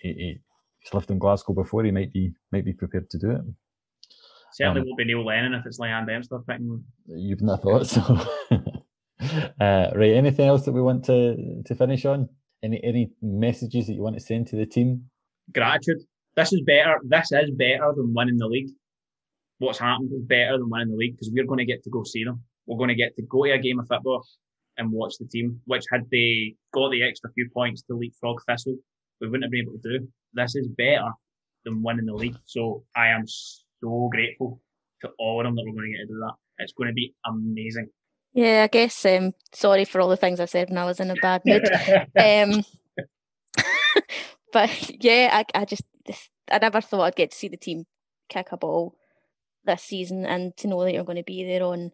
[0.00, 0.40] he, he,
[0.80, 1.84] he's lived in Glasgow before.
[1.84, 3.40] He might be might be prepared to do it.
[4.52, 6.84] Certainly um, won't be Neil Lennon if it's Leanne Dempster picking.
[7.06, 8.00] You've not thought so.
[9.60, 10.12] uh, right.
[10.14, 12.28] Anything else that we want to to finish on?
[12.62, 15.10] Any any messages that you want to send to the team?
[15.52, 15.98] Gratitude.
[16.36, 16.98] This is better.
[17.04, 18.70] This is better than winning the league.
[19.58, 22.02] What's happened is better than winning the league because we're going to get to go
[22.04, 22.42] see them.
[22.66, 24.24] We're going to get to go to a game of football
[24.78, 28.76] and watch the team, which had they got the extra few points to leapfrog Thistle,
[29.20, 30.08] we wouldn't have been able to do.
[30.32, 31.10] This is better
[31.64, 32.38] than winning the league.
[32.46, 34.60] So I am so grateful
[35.02, 36.34] to all of them that we're going to get to do that.
[36.58, 37.88] It's going to be amazing.
[38.34, 39.04] Yeah, I guess.
[39.04, 41.68] Um, sorry for all the things I said when I was in a bad mood.
[42.16, 42.64] um,
[44.52, 45.82] but yeah, I, I just
[46.50, 47.84] I never thought I'd get to see the team
[48.28, 48.94] kick a ball
[49.64, 51.92] this season, and to know that you're going to be there on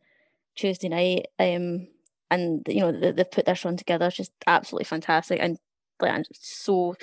[0.56, 1.26] Tuesday night.
[1.38, 1.88] Um,
[2.30, 4.06] and you know they, have put this run together.
[4.06, 5.58] It's just absolutely fantastic, and
[6.00, 6.96] like, I'm so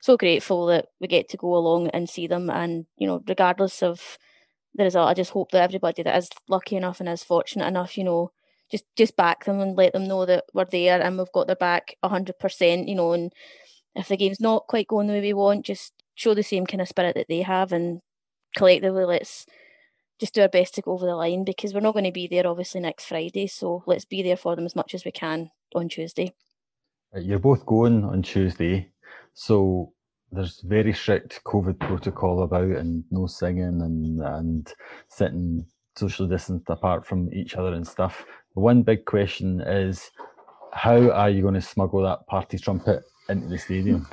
[0.00, 2.50] so grateful that we get to go along and see them.
[2.50, 4.18] And you know, regardless of
[4.74, 7.96] the result, I just hope that everybody that is lucky enough and is fortunate enough,
[7.96, 8.32] you know,
[8.70, 11.56] just just back them and let them know that we're there and we've got their
[11.56, 12.88] back hundred percent.
[12.88, 13.32] You know, and
[13.94, 16.80] if the game's not quite going the way we want, just show the same kind
[16.80, 18.00] of spirit that they have, and
[18.56, 19.46] collectively let's
[20.18, 22.28] just do our best to go over the line because we're not going to be
[22.28, 23.46] there obviously next Friday.
[23.46, 26.32] So let's be there for them as much as we can on Tuesday.
[27.14, 28.90] You're both going on Tuesday,
[29.34, 29.92] so
[30.30, 34.72] there's very strict COVID protocol about and no singing and and
[35.08, 38.24] sitting socially distanced apart from each other and stuff.
[38.54, 40.10] The one big question is
[40.72, 44.06] how are you going to smuggle that party trumpet into the stadium?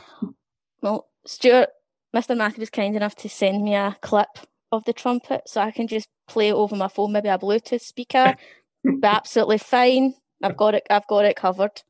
[0.81, 1.69] Well, Stuart,
[2.15, 2.35] Mr.
[2.35, 4.27] Matthew was kind enough to send me a clip
[4.71, 7.81] of the trumpet, so I can just play it over my phone, maybe a Bluetooth
[7.81, 8.35] speaker.
[8.83, 10.13] be absolutely fine.
[10.41, 10.87] I've got it.
[10.89, 11.81] I've got it covered.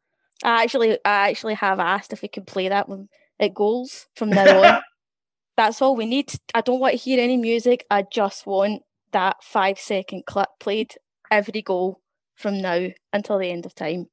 [0.43, 3.09] I actually, I actually have asked if we could play that when
[3.39, 4.81] it goes from now on.
[5.57, 6.31] That's all we need.
[6.53, 7.85] I don't want to hear any music.
[7.91, 10.93] I just want that five second clip played
[11.29, 11.99] every goal
[12.35, 14.07] from now until the end of time.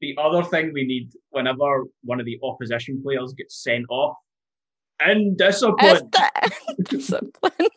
[0.00, 4.16] The other thing we need whenever one of the opposition players gets sent off,
[5.06, 6.10] indiscipline.
[6.84, 7.68] Discipline.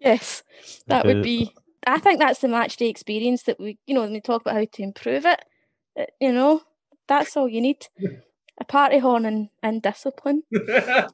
[0.00, 0.44] Yes,
[0.86, 1.52] that would be.
[1.86, 4.54] I think that's the match day experience that we, you know, when we talk about
[4.54, 5.40] how to improve it.
[5.98, 6.62] Uh, you know,
[7.08, 7.86] that's all you need.
[8.60, 10.42] A party horn and, and discipline.
[10.52, 11.08] and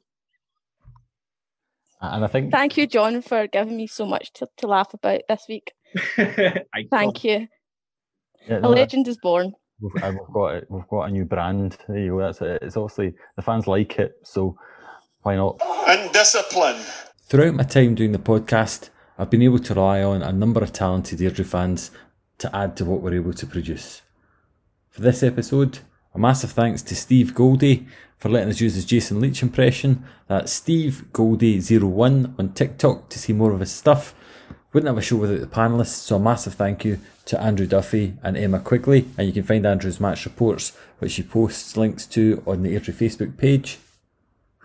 [2.01, 2.51] I think.
[2.51, 5.71] Thank you, John, for giving me so much to, to laugh about this week.
[6.91, 7.47] Thank you.
[8.47, 9.53] Yeah, no, a legend is born.
[9.81, 10.67] We've, uh, we've got it.
[10.69, 11.77] We've got a new brand.
[11.87, 12.19] There you go.
[12.19, 12.61] That's it.
[12.61, 14.57] It's obviously the fans like it, so
[15.21, 15.59] why not?
[15.87, 16.81] And discipline.
[17.23, 20.71] Throughout my time doing the podcast, I've been able to rely on a number of
[20.71, 21.91] talented Airdrie fans
[22.37, 24.01] to add to what we're able to produce.
[24.89, 25.79] For this episode,
[26.13, 27.87] a massive thanks to Steve Goldie
[28.17, 30.05] for letting us use his Jason Leach impression.
[30.27, 34.15] That's Steve Goldie01 on TikTok to see more of his stuff.
[34.75, 38.15] Wouldn't have a show without the panellists, so a massive thank you to Andrew Duffy
[38.21, 39.07] and Emma Quigley.
[39.17, 42.93] And you can find Andrew's match reports, which he posts links to on the Airdrie
[42.93, 43.77] Facebook page.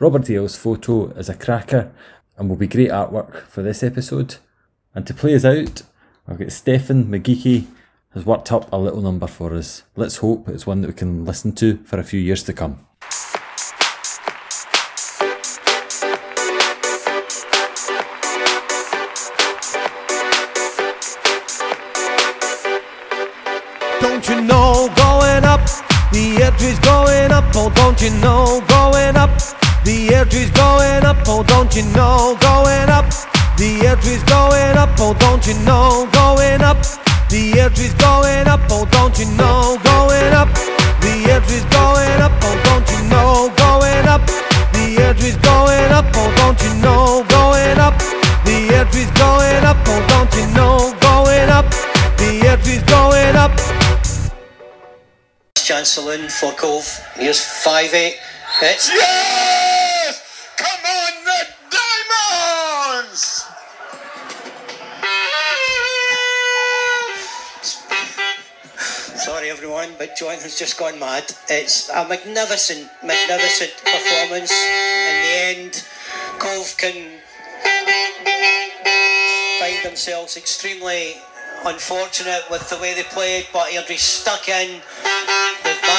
[0.01, 1.93] Robert Dale's photo is a cracker
[2.37, 4.35] and will be great artwork for this episode.
[4.97, 5.83] And to play us out,
[6.27, 7.67] I've got Stefan McGeeky
[8.13, 9.85] has worked up a little number for us.
[9.95, 12.85] Let's hope it's one that we can listen to for a few years to come.
[27.57, 29.31] Oh don't you know going up
[29.85, 33.07] the tree's going up, oh don't you know, going up.
[33.57, 36.77] The tree's going up, oh don't you know, going up.
[37.31, 40.49] The entry's going up, oh don't you know, going up.
[41.01, 44.21] The entry's going up, oh don't you know, going up.
[44.77, 47.97] The entry's going up, oh don't you know, going up.
[48.45, 51.65] The entry's going up, oh don't you know, going up.
[52.19, 53.80] The entry's going up.
[55.71, 56.85] Chance saloon for Cove.
[57.15, 58.15] Here's 5-8.
[58.61, 60.21] It's Yes!
[60.57, 63.47] Come on, the Diamonds!
[69.23, 71.33] Sorry everyone, but John has just gone mad.
[71.49, 74.51] It's a magnificent, magnificent performance.
[74.51, 75.85] In the end,
[76.41, 77.21] Cove can
[79.61, 81.15] find themselves extremely
[81.65, 84.81] unfortunate with the way they played, but Airdrie stuck in.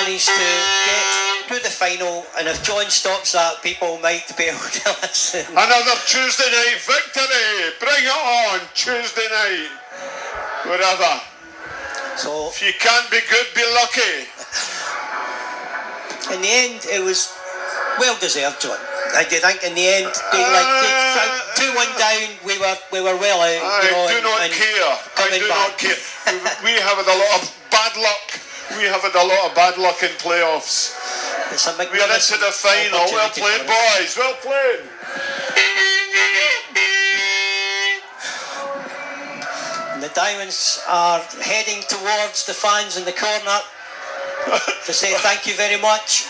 [0.02, 4.58] Managed to get to the final, and if John stops that, people might be able
[4.66, 5.46] to listen.
[5.54, 7.70] Another Tuesday night victory!
[7.78, 9.70] Bring it on, Tuesday night!
[10.66, 11.22] Whatever.
[12.18, 14.26] So, If you can't be good, be lucky.
[16.34, 17.30] in the end, it was
[18.00, 18.78] well deserved, John.
[19.14, 21.30] I do think in the end, they like Uh,
[21.60, 23.60] two one down, we were we were well out.
[23.62, 24.98] I you know, do and- not and care.
[25.20, 25.70] I do back.
[25.70, 26.00] not care.
[26.66, 28.40] we have had a lot of bad luck.
[28.78, 30.96] We have had a lot of bad luck in playoffs.
[31.52, 33.00] It's a We are into the final.
[33.12, 34.16] Well played, boys.
[34.18, 34.88] Well played.
[39.94, 43.60] And the Diamonds are heading towards the fans in the corner
[44.86, 46.24] to say thank you very much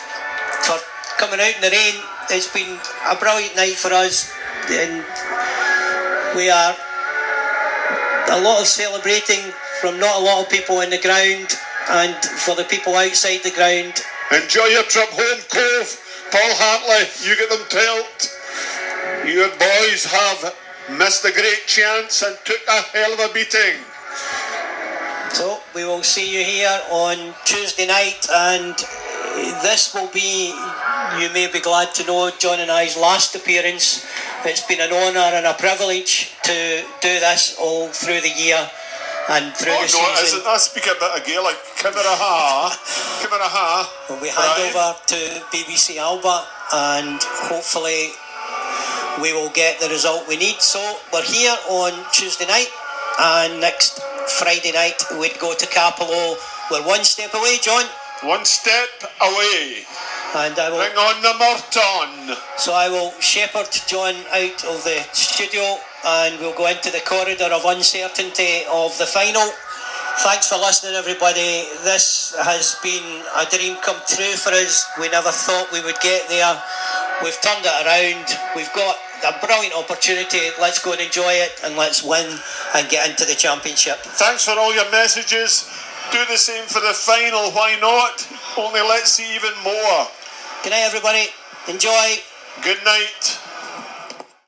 [0.65, 0.77] for
[1.17, 2.01] coming out in the rain.
[2.29, 4.33] It's been a brilliant night for us,
[4.69, 5.05] and
[6.35, 6.75] we are
[8.31, 11.57] a lot of celebrating from not a lot of people in the ground,
[11.91, 13.99] and for the people outside the ground.
[14.31, 15.99] Enjoy your trip home, Cove.
[16.31, 18.31] Paul Hartley, you get them tilt.
[19.27, 20.55] Your boys have
[20.97, 23.83] missed a great chance and took a hell of a beating.
[25.33, 28.75] So we will see you here on Tuesday night, and
[29.61, 30.55] this will be,
[31.19, 34.05] you may be glad to know, John and I's last appearance.
[34.45, 38.69] It's been an honour and a privilege to do this all through the year
[39.30, 40.41] and through Oh, the no, season.
[40.47, 41.57] I speak a bit of Gaelic.
[41.78, 42.72] Kimera ha.
[43.22, 43.89] Kimera ha.
[44.07, 44.76] When we hand Right.
[44.76, 45.17] over to
[45.51, 48.13] BBC Alba, and hopefully
[49.22, 50.61] we will get the result we need.
[50.61, 50.80] So
[51.13, 52.69] we're here on Tuesday night,
[53.19, 53.99] and next
[54.39, 56.38] Friday night we'd go to Cappielow.
[56.72, 57.86] We're one step away, John,
[58.24, 59.86] One step away.
[60.36, 60.79] And I will.
[60.79, 62.38] Bring on the Morton.
[62.57, 67.51] So I will shepherd John out of the studio and we'll go into the corridor
[67.51, 69.49] of uncertainty of the final.
[70.23, 71.67] Thanks for listening, everybody.
[71.84, 74.86] This has been a dream come true for us.
[74.99, 76.61] We never thought we would get there.
[77.23, 78.27] We've turned it around.
[78.55, 80.51] We've got a brilliant opportunity.
[80.59, 82.39] Let's go and enjoy it and let's win
[82.75, 83.99] and get into the championship.
[84.19, 85.69] Thanks for all your messages.
[86.11, 87.51] Do the same for the final.
[87.51, 88.27] Why not?
[88.57, 90.07] Only let's see even more.
[90.64, 91.26] Good night, everybody.
[91.68, 92.22] Enjoy.
[92.62, 93.50] Good night.